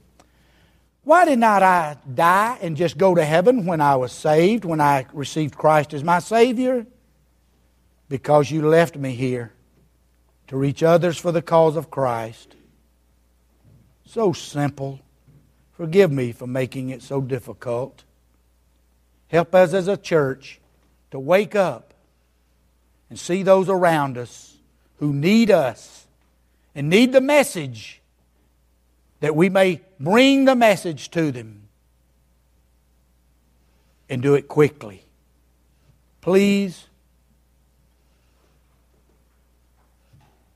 Why 1.03 1.26
did 1.26 1.39
not 1.39 1.64
I 1.64 1.97
die 2.14 2.60
and 2.62 2.78
just 2.78 2.97
go 2.97 3.16
to 3.16 3.26
heaven 3.26 3.66
when 3.66 3.82
I 3.82 3.95
was 3.95 4.12
saved, 4.12 4.64
when 4.64 4.80
I 4.80 5.07
received 5.12 5.57
Christ 5.57 5.93
as 5.93 6.03
my 6.03 6.20
Savior? 6.20 6.86
Because 8.10 8.51
you 8.51 8.68
left 8.68 8.95
me 8.95 9.16
here 9.16 9.53
to 10.47 10.57
reach 10.57 10.84
others 10.84 11.18
for 11.18 11.32
the 11.32 11.41
cause 11.41 11.76
of 11.76 11.89
Christ. 11.89 12.55
So 14.05 14.34
simple. 14.34 14.99
Forgive 15.74 16.12
me 16.12 16.32
for 16.32 16.45
making 16.45 16.89
it 16.89 17.01
so 17.01 17.22
difficult. 17.22 18.03
Help 19.28 19.55
us 19.55 19.74
as 19.74 19.88
a 19.88 19.97
church 19.97 20.60
to 21.12 21.20
wake 21.20 21.55
up 21.55 21.88
and 23.10 23.20
see 23.20 23.43
those 23.43 23.70
around 23.70 24.18
us 24.18 24.57
who 24.97 25.14
need 25.14 25.49
us 25.49 26.07
and 26.76 26.89
need 26.89 27.12
the 27.12 27.22
message 27.22 28.01
that 29.20 29.36
we 29.36 29.49
may 29.49 29.82
bring 29.99 30.45
the 30.45 30.55
message 30.55 31.10
to 31.12 31.32
them 31.32 31.68
and 34.10 34.22
do 34.22 34.36
it 34.36 34.47
quickly. 34.47 35.03
Please, 36.22 36.88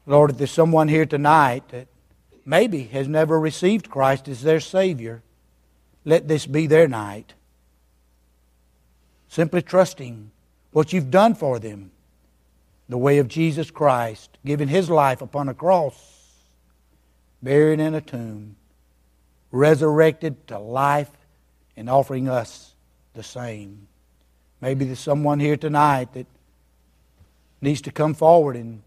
Lord, 0.05 0.31
if 0.31 0.37
there's 0.37 0.51
someone 0.51 0.87
here 0.87 1.05
tonight 1.05 1.69
that 1.69 1.87
maybe 2.45 2.83
has 2.85 3.07
never 3.07 3.39
received 3.39 3.89
Christ 3.89 4.27
as 4.27 4.41
their 4.41 4.59
Savior, 4.59 5.21
let 6.05 6.27
this 6.27 6.45
be 6.45 6.67
their 6.67 6.87
night. 6.87 7.33
Simply 9.29 9.61
trusting 9.61 10.31
what 10.71 10.91
you've 10.91 11.11
done 11.11 11.35
for 11.35 11.59
them, 11.59 11.91
the 12.89 12.97
way 12.97 13.17
of 13.17 13.27
Jesus 13.27 13.71
Christ, 13.71 14.37
giving 14.45 14.67
His 14.67 14.89
life 14.89 15.21
upon 15.21 15.49
a 15.49 15.53
cross 15.53 16.13
buried 17.43 17.81
in 17.81 17.93
a 17.93 18.01
tomb, 18.01 18.55
resurrected 19.51 20.47
to 20.47 20.57
life, 20.57 21.11
and 21.75 21.89
offering 21.89 22.29
us 22.29 22.73
the 23.13 23.21
same. 23.21 23.87
Maybe 24.61 24.85
there's 24.85 24.99
someone 24.99 25.41
here 25.41 25.57
tonight 25.57 26.13
that 26.13 26.25
needs 27.61 27.81
to 27.81 27.91
come 27.91 28.13
forward 28.13 28.55
and 28.55 28.81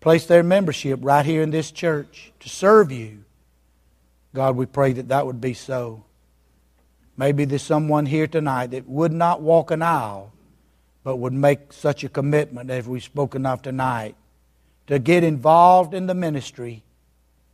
place 0.00 0.26
their 0.26 0.42
membership 0.42 1.00
right 1.02 1.26
here 1.26 1.42
in 1.42 1.50
this 1.50 1.72
church 1.72 2.32
to 2.40 2.48
serve 2.48 2.92
you. 2.92 3.24
God, 4.34 4.56
we 4.56 4.66
pray 4.66 4.92
that 4.92 5.08
that 5.08 5.26
would 5.26 5.40
be 5.40 5.54
so. 5.54 6.04
Maybe 7.16 7.44
there's 7.44 7.62
someone 7.62 8.06
here 8.06 8.26
tonight 8.26 8.68
that 8.68 8.88
would 8.88 9.12
not 9.12 9.40
walk 9.40 9.70
an 9.70 9.82
aisle, 9.82 10.32
but 11.04 11.16
would 11.18 11.34
make 11.34 11.72
such 11.72 12.02
a 12.02 12.08
commitment 12.08 12.70
as 12.70 12.88
we've 12.88 13.04
spoken 13.04 13.46
of 13.46 13.62
tonight 13.62 14.16
to 14.86 14.98
get 14.98 15.22
involved 15.22 15.94
in 15.94 16.06
the 16.06 16.14
ministry 16.14 16.82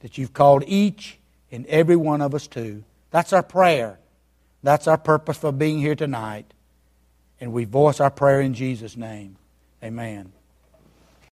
that 0.01 0.17
you've 0.17 0.33
called 0.33 0.65
each 0.67 1.19
and 1.53 1.67
every 1.67 1.97
one 1.97 2.23
of 2.23 2.35
us 2.35 2.47
to. 2.47 2.83
That's 3.11 3.33
our 3.33 3.43
prayer. 3.43 3.99
That's 4.63 4.87
our 4.87 4.99
purpose 4.99 5.37
for 5.37 5.53
being 5.53 5.79
here 5.79 5.97
tonight. 5.97 6.47
And 7.41 7.53
we 7.53 7.65
voice 7.65 8.01
our 8.01 8.11
prayer 8.11 8.41
in 8.41 8.55
Jesus' 8.55 8.97
name. 8.97 9.37
Amen. 9.83 10.33